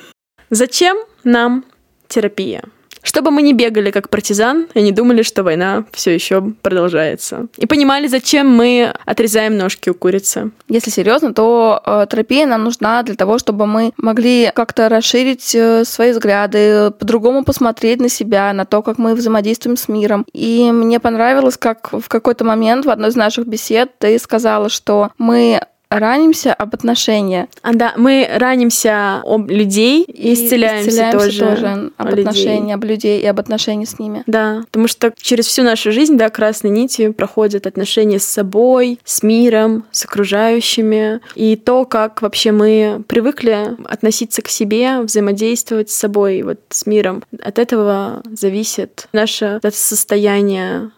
Зачем 0.49 0.97
нам 1.23 1.63
терапия? 2.07 2.63
Чтобы 3.03 3.31
мы 3.31 3.41
не 3.41 3.53
бегали 3.53 3.91
как 3.91 4.09
партизан 4.09 4.67
и 4.73 4.81
не 4.81 4.91
думали, 4.91 5.23
что 5.23 5.43
война 5.43 5.85
все 5.91 6.11
еще 6.13 6.41
продолжается. 6.61 7.47
И 7.57 7.65
понимали, 7.65 8.07
зачем 8.07 8.47
мы 8.47 8.93
отрезаем 9.05 9.57
ножки 9.57 9.89
у 9.89 9.93
курицы. 9.93 10.51
Если 10.67 10.91
серьезно, 10.91 11.33
то 11.33 11.81
э, 11.85 12.05
терапия 12.09 12.45
нам 12.45 12.63
нужна 12.63 13.03
для 13.03 13.15
того, 13.15 13.39
чтобы 13.39 13.65
мы 13.65 13.91
могли 13.97 14.51
как-то 14.53 14.89
расширить 14.89 15.55
э, 15.55 15.83
свои 15.85 16.11
взгляды, 16.11 16.91
по-другому 16.91 17.43
посмотреть 17.43 17.99
на 17.99 18.09
себя, 18.09 18.53
на 18.53 18.65
то, 18.65 18.81
как 18.81 18.97
мы 18.97 19.15
взаимодействуем 19.15 19.77
с 19.77 19.87
миром. 19.87 20.25
И 20.33 20.71
мне 20.71 20.99
понравилось, 20.99 21.57
как 21.57 21.91
в 21.91 22.07
какой-то 22.07 22.43
момент 22.43 22.85
в 22.85 22.89
одной 22.89 23.09
из 23.09 23.15
наших 23.15 23.47
бесед 23.47 23.91
ты 23.97 24.17
сказала, 24.19 24.69
что 24.69 25.11
мы 25.17 25.61
ранимся 25.91 26.53
об 26.53 26.73
отношения. 26.73 27.47
А, 27.61 27.73
да, 27.73 27.93
мы 27.97 28.27
ранимся 28.33 29.21
об 29.25 29.49
людей 29.49 30.03
и, 30.03 30.33
исцеляемся, 30.33 30.89
исцеляемся 30.89 31.17
тоже, 31.17 31.39
тоже 31.39 31.91
об 31.97 32.07
отношениях, 32.07 32.75
об 32.75 32.83
людей 32.85 33.21
и 33.21 33.25
об 33.25 33.39
отношениях 33.39 33.89
с 33.89 33.99
ними. 33.99 34.23
Да, 34.25 34.63
потому 34.65 34.87
что 34.87 35.13
через 35.21 35.47
всю 35.47 35.63
нашу 35.63 35.91
жизнь, 35.91 36.17
да, 36.17 36.29
красной 36.29 36.71
нитью 36.71 37.13
проходят 37.13 37.67
отношения 37.67 38.19
с 38.19 38.25
собой, 38.25 38.99
с 39.03 39.21
миром, 39.21 39.85
с 39.91 40.05
окружающими. 40.05 41.19
И 41.35 41.57
то, 41.57 41.85
как 41.85 42.21
вообще 42.21 42.51
мы 42.51 43.03
привыкли 43.07 43.75
относиться 43.85 44.41
к 44.41 44.47
себе, 44.47 45.01
взаимодействовать 45.01 45.89
с 45.89 45.95
собой, 45.95 46.41
вот 46.43 46.59
с 46.69 46.85
миром, 46.85 47.23
от 47.43 47.59
этого 47.59 48.23
зависит 48.31 49.07
наше 49.11 49.59
состояние 49.73 50.91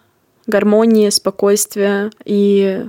гармонии, 0.46 1.08
спокойствия 1.10 2.10
и 2.24 2.84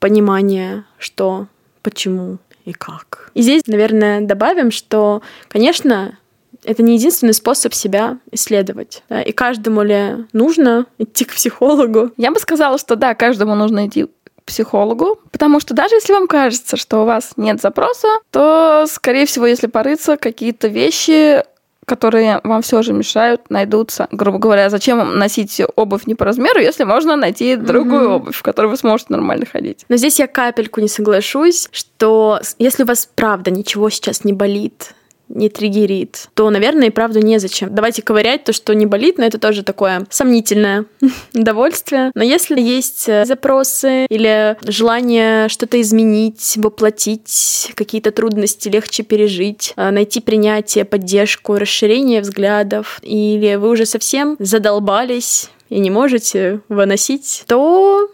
понимание, 0.00 0.84
что, 0.98 1.46
почему 1.82 2.38
и 2.64 2.72
как. 2.72 3.30
И 3.34 3.42
здесь, 3.42 3.62
наверное, 3.66 4.20
добавим, 4.20 4.70
что, 4.70 5.22
конечно, 5.48 6.18
это 6.64 6.82
не 6.82 6.94
единственный 6.94 7.34
способ 7.34 7.74
себя 7.74 8.18
исследовать. 8.32 9.02
Да? 9.08 9.22
И 9.22 9.32
каждому 9.32 9.82
ли 9.82 10.26
нужно 10.32 10.86
идти 10.98 11.24
к 11.24 11.34
психологу? 11.34 12.10
Я 12.16 12.32
бы 12.32 12.40
сказала, 12.40 12.78
что 12.78 12.96
да, 12.96 13.14
каждому 13.14 13.54
нужно 13.54 13.86
идти 13.86 14.06
к 14.06 14.10
психологу, 14.44 15.18
потому 15.30 15.60
что 15.60 15.74
даже 15.74 15.94
если 15.94 16.12
вам 16.12 16.26
кажется, 16.26 16.76
что 16.76 17.02
у 17.02 17.04
вас 17.04 17.32
нет 17.36 17.60
запроса, 17.60 18.08
то, 18.30 18.86
скорее 18.88 19.26
всего, 19.26 19.46
если 19.46 19.68
порыться, 19.68 20.16
какие-то 20.16 20.68
вещи 20.68 21.44
которые 21.90 22.40
вам 22.44 22.62
все 22.62 22.82
же 22.82 22.92
мешают, 22.92 23.50
найдутся. 23.50 24.06
Грубо 24.12 24.38
говоря, 24.38 24.70
зачем 24.70 24.98
вам 24.98 25.18
носить 25.18 25.60
обувь 25.74 26.06
не 26.06 26.14
по 26.14 26.24
размеру, 26.24 26.60
если 26.60 26.84
можно 26.84 27.16
найти 27.16 27.56
другую 27.56 28.02
mm-hmm. 28.02 28.14
обувь, 28.14 28.36
в 28.36 28.42
которой 28.42 28.68
вы 28.68 28.76
сможете 28.76 29.12
нормально 29.12 29.44
ходить. 29.44 29.84
Но 29.88 29.96
здесь 29.96 30.20
я 30.20 30.28
капельку 30.28 30.80
не 30.80 30.86
соглашусь, 30.86 31.68
что 31.72 32.38
если 32.60 32.84
у 32.84 32.86
вас 32.86 33.08
правда 33.12 33.50
ничего 33.50 33.90
сейчас 33.90 34.22
не 34.22 34.32
болит, 34.32 34.94
не 35.30 35.48
триггерит, 35.48 36.28
то, 36.34 36.50
наверное, 36.50 36.88
и 36.88 36.90
правда 36.90 37.20
незачем. 37.20 37.74
Давайте 37.74 38.02
ковырять 38.02 38.44
то, 38.44 38.52
что 38.52 38.74
не 38.74 38.86
болит, 38.86 39.18
но 39.18 39.24
это 39.24 39.38
тоже 39.38 39.62
такое 39.62 40.06
сомнительное 40.10 40.84
удовольствие. 41.34 42.10
Но 42.14 42.22
если 42.22 42.60
есть 42.60 43.08
э, 43.08 43.24
запросы 43.24 44.06
или 44.06 44.56
желание 44.62 45.48
что-то 45.48 45.80
изменить, 45.80 46.54
воплотить, 46.56 47.72
какие-то 47.74 48.10
трудности 48.10 48.68
легче 48.68 49.02
пережить, 49.02 49.72
э, 49.76 49.90
найти 49.90 50.20
принятие, 50.20 50.84
поддержку, 50.84 51.54
расширение 51.54 52.20
взглядов, 52.20 52.98
или 53.02 53.54
вы 53.54 53.70
уже 53.70 53.86
совсем 53.86 54.36
задолбались 54.38 55.50
и 55.68 55.78
не 55.78 55.90
можете 55.90 56.60
выносить, 56.68 57.44
то 57.46 58.10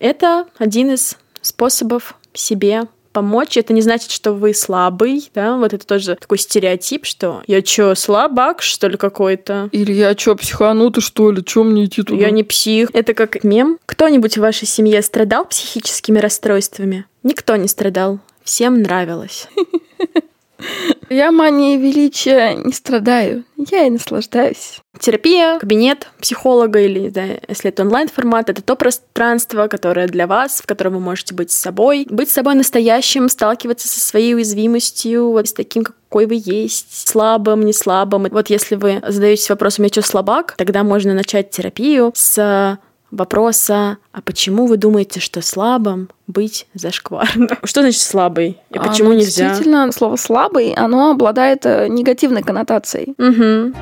это 0.00 0.46
один 0.58 0.92
из 0.92 1.16
способов 1.42 2.16
себе 2.32 2.84
помочь. 3.16 3.56
Это 3.56 3.72
не 3.72 3.80
значит, 3.80 4.10
что 4.10 4.32
вы 4.32 4.52
слабый, 4.52 5.30
да, 5.34 5.56
вот 5.56 5.72
это 5.72 5.86
тоже 5.86 6.16
такой 6.16 6.36
стереотип, 6.36 7.06
что 7.06 7.42
я 7.46 7.62
чё, 7.62 7.94
слабак, 7.94 8.60
что 8.60 8.88
ли, 8.88 8.98
какой-то? 8.98 9.70
Или 9.72 9.92
я 9.92 10.14
чё, 10.14 10.36
психанутый, 10.36 11.02
что 11.02 11.30
ли, 11.30 11.42
чё 11.42 11.64
мне 11.64 11.86
идти 11.86 12.02
туда? 12.02 12.20
Я 12.20 12.30
не 12.30 12.44
псих. 12.44 12.90
Это 12.92 13.14
как 13.14 13.42
мем. 13.42 13.78
Кто-нибудь 13.86 14.36
в 14.36 14.42
вашей 14.42 14.68
семье 14.68 15.00
страдал 15.00 15.46
психическими 15.46 16.18
расстройствами? 16.18 17.06
Никто 17.22 17.56
не 17.56 17.68
страдал. 17.68 18.18
Всем 18.44 18.82
нравилось. 18.82 19.48
Я 21.08 21.30
манией 21.30 21.78
величия 21.78 22.54
не 22.54 22.72
страдаю, 22.72 23.44
я 23.70 23.86
и 23.86 23.90
наслаждаюсь. 23.90 24.80
Терапия, 24.98 25.58
кабинет 25.58 26.08
психолога 26.20 26.80
или, 26.80 27.10
да, 27.10 27.24
если 27.48 27.68
это 27.68 27.82
онлайн-формат, 27.82 28.50
это 28.50 28.62
то 28.62 28.76
пространство, 28.76 29.68
которое 29.68 30.08
для 30.08 30.26
вас, 30.26 30.60
в 30.60 30.66
котором 30.66 30.94
вы 30.94 31.00
можете 31.00 31.34
быть 31.34 31.52
собой, 31.52 32.06
быть 32.10 32.30
собой 32.30 32.54
настоящим, 32.54 33.28
сталкиваться 33.28 33.88
со 33.88 34.00
своей 34.00 34.34
уязвимостью, 34.34 35.30
вот 35.30 35.48
с 35.48 35.52
таким, 35.52 35.84
какой 35.84 36.26
вы 36.26 36.42
есть, 36.44 37.08
слабым, 37.08 37.64
не 37.64 37.72
слабым. 37.72 38.26
Вот 38.30 38.50
если 38.50 38.74
вы 38.74 39.02
задаетесь 39.06 39.50
вопросом, 39.50 39.84
я 39.84 39.90
что, 39.90 40.02
слабак, 40.02 40.54
тогда 40.56 40.82
можно 40.82 41.14
начать 41.14 41.50
терапию 41.50 42.12
с 42.14 42.78
вопроса, 43.10 43.98
а 44.12 44.20
почему 44.20 44.66
вы 44.66 44.76
думаете, 44.76 45.20
что 45.20 45.40
слабым 45.42 46.08
быть 46.26 46.66
зашкварно? 46.74 47.58
Что 47.64 47.82
значит 47.82 48.00
слабый? 48.00 48.58
И 48.70 48.78
почему 48.78 49.10
а, 49.10 49.12
ну, 49.12 49.18
нельзя? 49.18 49.48
Действительно, 49.48 49.92
слово 49.92 50.16
слабый, 50.16 50.72
оно 50.72 51.12
обладает 51.12 51.64
э, 51.66 51.88
негативной 51.88 52.42
коннотацией. 52.42 53.14
Угу. 53.18 53.74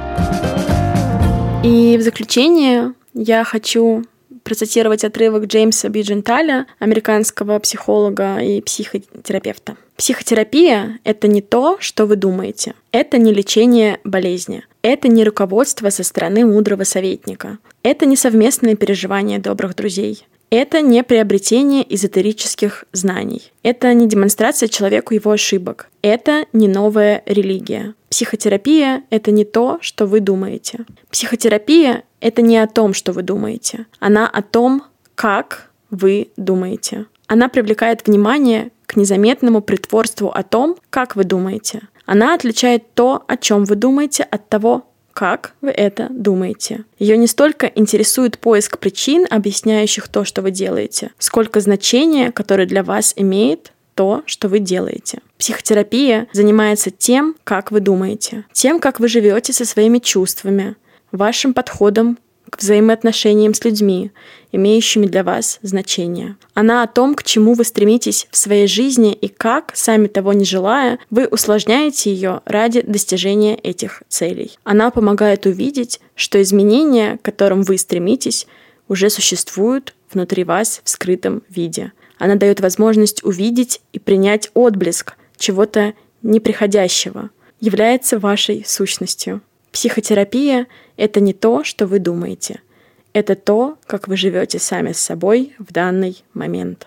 И 1.64 1.96
в 1.96 2.02
заключение 2.02 2.92
я 3.14 3.44
хочу 3.44 4.04
процитировать 4.44 5.02
отрывок 5.02 5.46
Джеймса 5.46 5.88
Бидженталя, 5.88 6.66
американского 6.78 7.58
психолога 7.58 8.38
и 8.38 8.60
психотерапевта. 8.60 9.76
Психотерапия— 9.96 10.98
это 11.04 11.26
не 11.28 11.40
то, 11.40 11.76
что 11.80 12.06
вы 12.06 12.16
думаете. 12.16 12.74
Это 12.92 13.18
не 13.18 13.32
лечение 13.32 13.98
болезни. 14.04 14.64
Это 14.82 15.08
не 15.08 15.24
руководство 15.24 15.90
со 15.90 16.04
стороны 16.04 16.44
мудрого 16.44 16.84
советника. 16.84 17.58
Это 17.82 18.06
не 18.06 18.16
совместное 18.16 18.76
переживание 18.76 19.38
добрых 19.38 19.74
друзей. 19.74 20.26
Это 20.50 20.80
не 20.80 21.02
приобретение 21.02 21.84
эзотерических 21.94 22.84
знаний. 22.92 23.52
Это 23.62 23.92
не 23.92 24.06
демонстрация 24.06 24.68
человеку 24.68 25.14
его 25.14 25.32
ошибок. 25.32 25.88
Это 26.02 26.46
не 26.52 26.68
новая 26.68 27.22
религия. 27.26 27.94
Психотерапия— 28.08 29.02
это 29.10 29.32
не 29.32 29.44
то, 29.44 29.78
что 29.80 30.06
вы 30.06 30.20
думаете. 30.20 30.84
Психотерапия— 31.10 32.04
это 32.20 32.42
не 32.42 32.58
о 32.58 32.68
том, 32.68 32.94
что 32.94 33.12
вы 33.12 33.22
думаете. 33.22 33.86
Она 33.98 34.28
о 34.28 34.42
том, 34.42 34.84
как 35.14 35.70
вы 35.90 36.28
думаете. 36.36 37.06
Она 37.26 37.48
привлекает 37.48 38.06
внимание 38.06 38.70
к 38.86 38.96
незаметному 38.96 39.62
притворству 39.62 40.28
о 40.28 40.42
том, 40.42 40.76
как 40.90 41.16
вы 41.16 41.24
думаете. 41.24 41.88
Она 42.06 42.34
отличает 42.34 42.94
то, 42.94 43.24
о 43.26 43.36
чем 43.36 43.64
вы 43.64 43.76
думаете, 43.76 44.24
от 44.24 44.48
того, 44.48 44.86
как 45.14 45.54
вы 45.60 45.70
это 45.70 46.08
думаете. 46.10 46.84
Ее 46.98 47.16
не 47.16 47.26
столько 47.26 47.66
интересует 47.66 48.38
поиск 48.38 48.78
причин, 48.78 49.26
объясняющих 49.30 50.08
то, 50.08 50.24
что 50.24 50.42
вы 50.42 50.50
делаете, 50.50 51.12
сколько 51.18 51.60
значение, 51.60 52.32
которое 52.32 52.66
для 52.66 52.82
вас 52.82 53.14
имеет 53.16 53.72
то, 53.94 54.22
что 54.26 54.48
вы 54.48 54.58
делаете. 54.58 55.20
Психотерапия 55.38 56.26
занимается 56.32 56.90
тем, 56.90 57.36
как 57.44 57.70
вы 57.70 57.80
думаете, 57.80 58.44
тем, 58.52 58.80
как 58.80 58.98
вы 58.98 59.08
живете 59.08 59.52
со 59.52 59.64
своими 59.64 59.98
чувствами, 59.98 60.74
вашим 61.12 61.54
подходом 61.54 62.18
к 62.54 62.60
взаимоотношениям 62.60 63.52
с 63.52 63.64
людьми, 63.64 64.12
имеющими 64.52 65.06
для 65.06 65.24
вас 65.24 65.58
значение. 65.62 66.36
Она 66.54 66.84
о 66.84 66.86
том, 66.86 67.16
к 67.16 67.24
чему 67.24 67.54
вы 67.54 67.64
стремитесь 67.64 68.28
в 68.30 68.36
своей 68.36 68.68
жизни 68.68 69.12
и 69.12 69.26
как, 69.26 69.72
сами 69.74 70.06
того 70.06 70.32
не 70.32 70.44
желая, 70.44 71.00
вы 71.10 71.26
усложняете 71.26 72.12
ее 72.12 72.42
ради 72.44 72.82
достижения 72.82 73.56
этих 73.56 74.04
целей. 74.08 74.56
Она 74.62 74.90
помогает 74.90 75.46
увидеть, 75.46 76.00
что 76.14 76.40
изменения, 76.40 77.18
к 77.18 77.22
которым 77.22 77.62
вы 77.62 77.76
стремитесь, 77.76 78.46
уже 78.86 79.10
существуют 79.10 79.94
внутри 80.12 80.44
вас 80.44 80.80
в 80.84 80.90
скрытом 80.90 81.42
виде. 81.48 81.92
Она 82.18 82.36
дает 82.36 82.60
возможность 82.60 83.24
увидеть 83.24 83.80
и 83.92 83.98
принять 83.98 84.50
отблеск 84.54 85.14
чего-то 85.36 85.94
неприходящего, 86.22 87.30
является 87.60 88.18
вашей 88.20 88.64
сущностью. 88.64 89.40
Психотерапия— 89.74 90.68
это 90.96 91.18
не 91.18 91.32
то, 91.32 91.64
что 91.64 91.88
вы 91.88 91.98
думаете. 91.98 92.60
Это 93.12 93.34
то, 93.34 93.76
как 93.86 94.06
вы 94.06 94.16
живете 94.16 94.60
сами 94.60 94.92
с 94.92 95.00
собой 95.00 95.52
в 95.58 95.72
данный 95.72 96.22
момент. 96.32 96.86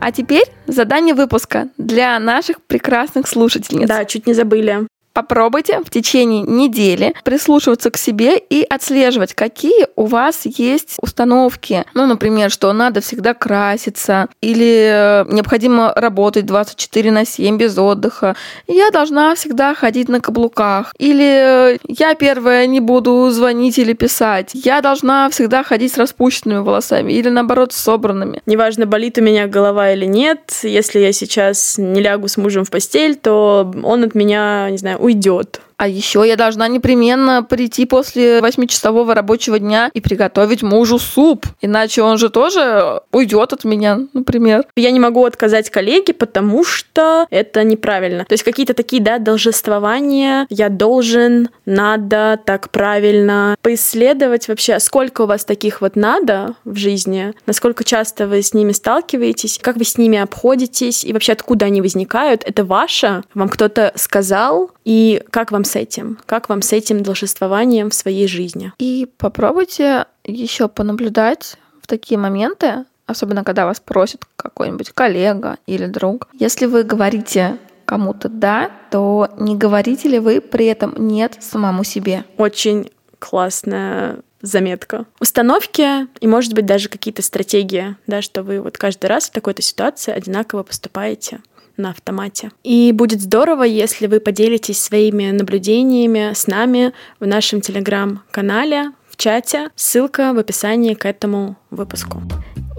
А 0.00 0.10
теперь 0.10 0.46
задание 0.66 1.14
выпуска 1.14 1.68
для 1.78 2.18
наших 2.18 2.60
прекрасных 2.62 3.28
слушательниц. 3.28 3.86
Да, 3.86 4.04
чуть 4.04 4.26
не 4.26 4.34
забыли. 4.34 4.88
Попробуйте 5.18 5.80
в 5.84 5.90
течение 5.90 6.42
недели 6.42 7.12
прислушиваться 7.24 7.90
к 7.90 7.96
себе 7.96 8.38
и 8.38 8.62
отслеживать, 8.62 9.34
какие 9.34 9.88
у 9.96 10.06
вас 10.06 10.42
есть 10.44 10.94
установки. 11.02 11.84
Ну, 11.94 12.06
например, 12.06 12.52
что 12.52 12.72
надо 12.72 13.00
всегда 13.00 13.34
краситься, 13.34 14.28
или 14.40 15.26
необходимо 15.28 15.92
работать 15.96 16.46
24 16.46 17.10
на 17.10 17.24
7 17.24 17.58
без 17.58 17.76
отдыха. 17.76 18.36
Я 18.68 18.92
должна 18.92 19.34
всегда 19.34 19.74
ходить 19.74 20.08
на 20.08 20.20
каблуках. 20.20 20.94
Или 20.98 21.80
я 21.88 22.14
первая 22.14 22.68
не 22.68 22.78
буду 22.78 23.28
звонить 23.30 23.76
или 23.80 23.94
писать. 23.94 24.52
Я 24.54 24.80
должна 24.80 25.28
всегда 25.30 25.64
ходить 25.64 25.94
с 25.94 25.98
распущенными 25.98 26.60
волосами 26.60 27.12
или 27.12 27.28
наоборот 27.28 27.72
с 27.72 27.76
собранными. 27.76 28.40
Неважно, 28.46 28.86
болит 28.86 29.18
у 29.18 29.22
меня 29.22 29.48
голова 29.48 29.90
или 29.90 30.04
нет, 30.04 30.60
если 30.62 31.00
я 31.00 31.10
сейчас 31.10 31.76
не 31.76 32.00
лягу 32.00 32.28
с 32.28 32.36
мужем 32.36 32.64
в 32.64 32.70
постель, 32.70 33.16
то 33.16 33.68
он 33.82 34.04
от 34.04 34.14
меня, 34.14 34.70
не 34.70 34.78
знаю, 34.78 35.07
уйдет. 35.08 35.62
А 35.78 35.86
еще 35.86 36.24
я 36.26 36.34
должна 36.34 36.66
непременно 36.66 37.44
прийти 37.44 37.86
после 37.86 38.40
восьмичасового 38.40 39.14
рабочего 39.14 39.60
дня 39.60 39.90
и 39.94 40.00
приготовить 40.00 40.62
мужу 40.62 40.98
суп. 40.98 41.46
Иначе 41.60 42.02
он 42.02 42.18
же 42.18 42.30
тоже 42.30 43.00
уйдет 43.12 43.52
от 43.52 43.64
меня, 43.64 44.00
например. 44.12 44.64
Я 44.76 44.90
не 44.90 44.98
могу 44.98 45.24
отказать 45.24 45.70
коллеге, 45.70 46.14
потому 46.14 46.64
что 46.64 47.26
это 47.30 47.62
неправильно. 47.62 48.24
То 48.24 48.32
есть 48.32 48.42
какие-то 48.42 48.74
такие, 48.74 49.00
да, 49.00 49.18
должествования. 49.18 50.46
Я 50.50 50.68
должен, 50.68 51.50
надо, 51.64 52.40
так 52.44 52.70
правильно. 52.70 53.56
Поисследовать 53.62 54.48
вообще, 54.48 54.80
сколько 54.80 55.22
у 55.22 55.26
вас 55.26 55.44
таких 55.44 55.80
вот 55.80 55.94
надо 55.94 56.56
в 56.64 56.76
жизни, 56.76 57.34
насколько 57.46 57.84
часто 57.84 58.26
вы 58.26 58.42
с 58.42 58.52
ними 58.52 58.72
сталкиваетесь, 58.72 59.60
как 59.62 59.76
вы 59.76 59.84
с 59.84 59.96
ними 59.96 60.18
обходитесь 60.18 61.04
и 61.04 61.12
вообще 61.12 61.32
откуда 61.32 61.66
они 61.66 61.80
возникают. 61.82 62.42
Это 62.44 62.64
ваше? 62.64 63.22
Вам 63.34 63.48
кто-то 63.48 63.92
сказал? 63.94 64.72
И 64.84 65.22
как 65.30 65.52
вам 65.52 65.64
с 65.68 65.76
этим? 65.76 66.18
Как 66.26 66.48
вам 66.48 66.62
с 66.62 66.72
этим 66.72 67.04
должествованием 67.04 67.90
в 67.90 67.94
своей 67.94 68.26
жизни? 68.26 68.72
И 68.78 69.08
попробуйте 69.18 70.06
еще 70.24 70.66
понаблюдать 70.66 71.56
в 71.80 71.86
такие 71.86 72.18
моменты, 72.18 72.84
особенно 73.06 73.44
когда 73.44 73.66
вас 73.66 73.78
просит 73.78 74.24
какой-нибудь 74.36 74.90
коллега 74.90 75.58
или 75.66 75.86
друг. 75.86 76.28
Если 76.32 76.66
вы 76.66 76.82
говорите 76.82 77.58
кому-то 77.84 78.28
«да», 78.28 78.70
то 78.90 79.30
не 79.38 79.56
говорите 79.56 80.08
ли 80.08 80.18
вы 80.18 80.40
при 80.40 80.66
этом 80.66 80.94
«нет» 81.08 81.38
самому 81.40 81.84
себе? 81.84 82.24
Очень 82.36 82.90
классная 83.18 84.18
заметка. 84.42 85.06
Установки 85.20 86.06
и, 86.20 86.26
может 86.26 86.54
быть, 86.54 86.66
даже 86.66 86.88
какие-то 86.88 87.22
стратегии, 87.22 87.96
да, 88.06 88.22
что 88.22 88.42
вы 88.42 88.60
вот 88.60 88.78
каждый 88.78 89.06
раз 89.06 89.28
в 89.28 89.32
такой-то 89.32 89.62
ситуации 89.62 90.12
одинаково 90.12 90.62
поступаете 90.62 91.40
на 91.78 91.90
автомате. 91.90 92.50
И 92.64 92.92
будет 92.92 93.22
здорово, 93.22 93.62
если 93.62 94.06
вы 94.06 94.20
поделитесь 94.20 94.82
своими 94.82 95.30
наблюдениями 95.30 96.32
с 96.34 96.46
нами 96.46 96.92
в 97.20 97.26
нашем 97.26 97.60
телеграм-канале, 97.60 98.92
в 99.08 99.16
чате. 99.16 99.70
Ссылка 99.74 100.32
в 100.32 100.38
описании 100.38 100.94
к 100.94 101.06
этому 101.06 101.56
выпуску. 101.70 102.22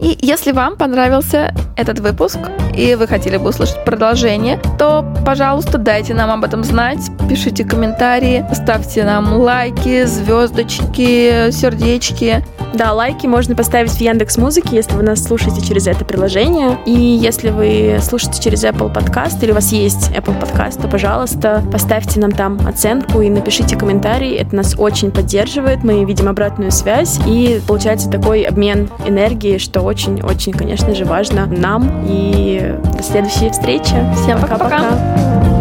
И 0.02 0.18
если 0.22 0.54
вам 0.54 0.78
понравился 0.78 1.54
этот 1.76 2.00
выпуск 2.00 2.40
и 2.74 2.96
вы 2.96 3.08
хотели 3.08 3.36
бы 3.36 3.50
услышать 3.50 3.84
продолжение, 3.84 4.62
то, 4.78 5.06
пожалуйста, 5.26 5.78
дайте 5.78 6.14
нам 6.14 6.32
об 6.32 6.46
этом 6.46 6.64
знать, 6.64 7.00
пишите 7.28 7.66
комментарии, 7.66 8.46
ставьте 8.54 9.04
нам 9.04 9.34
лайки, 9.34 10.06
звездочки, 10.06 11.52
сердечки. 11.52 12.46
Да, 12.74 12.94
лайки 12.94 13.26
можно 13.26 13.56
поставить 13.56 13.92
в 13.92 14.00
Яндекс 14.00 14.38
Музыке, 14.38 14.76
если 14.76 14.94
вы 14.94 15.04
нас 15.04 15.24
слушаете 15.24 15.62
через 15.62 15.88
это 15.88 16.06
приложение. 16.06 16.78
И 16.86 16.92
если 16.92 17.50
вы 17.50 17.98
слушаете 18.02 18.42
через 18.42 18.64
Apple 18.64 18.94
Podcast 18.94 19.42
или 19.42 19.52
у 19.52 19.56
вас 19.56 19.72
есть 19.72 20.12
Apple 20.12 20.40
Podcast, 20.40 20.82
то, 20.82 20.88
пожалуйста, 20.88 21.64
поставьте 21.72 22.20
нам 22.20 22.32
там 22.32 22.60
оценку 22.68 23.22
и 23.22 23.30
напишите 23.30 23.76
комментарий. 23.76 24.36
Это 24.36 24.56
нас 24.56 24.76
очень 24.78 25.12
поддерживает. 25.12 25.84
Мы 25.84 26.06
видим 26.06 26.28
обратную 26.28 26.72
связь 26.72 27.20
и 27.26 27.62
получается 27.68 28.10
такой 28.10 28.44
обмен 28.44 28.90
энергии, 29.06 29.58
что 29.58 29.82
очень-очень, 29.82 30.54
конечно 30.54 30.94
же, 30.94 31.06
важно 31.06 31.48
нам. 31.48 32.06
И 32.08 32.76
до 32.98 33.04
следующей 33.04 33.50
встречи. 33.50 33.96
Всем 34.16 34.40
пока-пока. 34.40 35.59